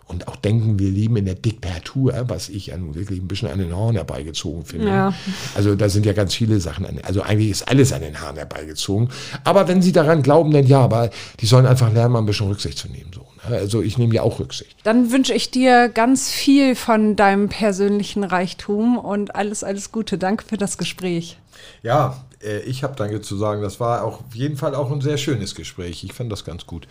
[0.09, 3.49] und auch denken, wir leben in der Diktatur, was ich ja nun wirklich ein bisschen
[3.49, 4.89] an den Haaren herbeigezogen finde.
[4.89, 5.15] Ja.
[5.57, 8.37] Also da sind ja ganz viele Sachen, an, also eigentlich ist alles an den Haaren
[8.37, 9.09] herbeigezogen.
[9.43, 12.47] Aber wenn sie daran glauben, dann ja, aber die sollen einfach lernen, mal ein bisschen
[12.47, 13.11] Rücksicht zu nehmen.
[13.13, 13.27] So.
[13.49, 13.57] Ne?
[13.57, 14.77] Also ich nehme ja auch Rücksicht.
[14.85, 20.19] Dann wünsche ich dir ganz viel von deinem persönlichen Reichtum und alles, alles Gute.
[20.19, 21.37] Danke für das Gespräch.
[21.83, 22.25] Ja,
[22.61, 25.55] ich habe danke zu sagen, das war auch auf jeden Fall auch ein sehr schönes
[25.55, 26.05] Gespräch.
[26.05, 26.87] Ich fand das ganz gut.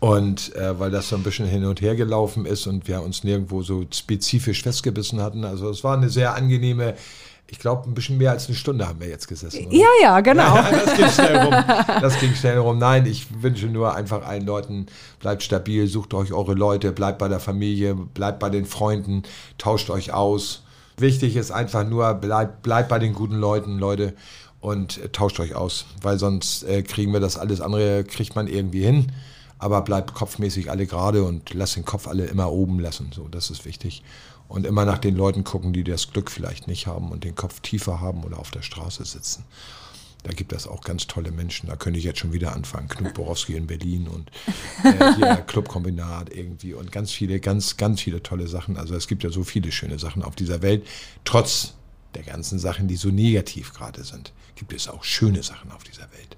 [0.00, 3.24] Und äh, weil das so ein bisschen hin und her gelaufen ist und wir uns
[3.24, 5.44] nirgendwo so spezifisch festgebissen hatten.
[5.44, 6.94] Also es war eine sehr angenehme,
[7.48, 9.66] ich glaube, ein bisschen mehr als eine Stunde haben wir jetzt gesessen.
[9.66, 9.76] Oder?
[9.76, 10.56] Ja, ja, genau.
[10.56, 11.54] das ging schnell rum.
[12.00, 12.78] Das ging schnell rum.
[12.78, 14.86] Nein, ich wünsche nur einfach allen Leuten,
[15.20, 19.22] bleibt stabil, sucht euch eure Leute, bleibt bei der Familie, bleibt bei den Freunden,
[19.58, 20.64] tauscht euch aus.
[20.98, 24.14] Wichtig ist einfach nur, bleibt, bleibt bei den guten Leuten, Leute
[24.66, 28.48] und äh, tauscht euch aus, weil sonst äh, kriegen wir das alles andere, kriegt man
[28.48, 29.12] irgendwie hin,
[29.58, 33.50] aber bleibt kopfmäßig alle gerade und lasst den Kopf alle immer oben lassen, so, das
[33.50, 34.02] ist wichtig.
[34.48, 37.60] Und immer nach den Leuten gucken, die das Glück vielleicht nicht haben und den Kopf
[37.60, 39.44] tiefer haben oder auf der Straße sitzen.
[40.24, 41.68] Da gibt es auch ganz tolle Menschen.
[41.68, 42.88] Da könnte ich jetzt schon wieder anfangen.
[42.88, 44.30] Knut Borowski in Berlin und
[44.82, 48.76] äh, hier Clubkombinat irgendwie und ganz viele, ganz, ganz viele tolle Sachen.
[48.76, 50.84] Also es gibt ja so viele schöne Sachen auf dieser Welt.
[51.24, 51.74] Trotz
[52.16, 56.02] der ganzen Sachen, die so negativ gerade sind, gibt es auch schöne Sachen auf dieser
[56.02, 56.36] Welt.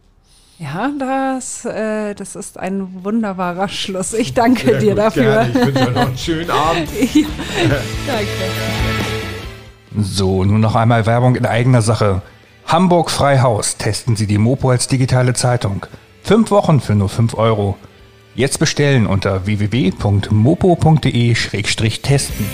[0.58, 4.12] Ja, das, äh, das ist ein wunderbarer Schluss.
[4.12, 5.44] Ich danke Sehr dir gut, dafür.
[5.44, 5.50] Gerne.
[5.50, 6.88] Ich wünsche euch noch einen schönen Abend.
[7.14, 7.26] ja,
[8.06, 8.28] danke.
[10.00, 12.22] So, nun noch einmal Werbung in eigener Sache.
[12.66, 13.76] Hamburg Freihaus.
[13.76, 15.86] Testen Sie die Mopo als digitale Zeitung.
[16.22, 17.78] Fünf Wochen für nur fünf Euro.
[18.34, 22.46] Jetzt bestellen unter www.mopo.de-testen.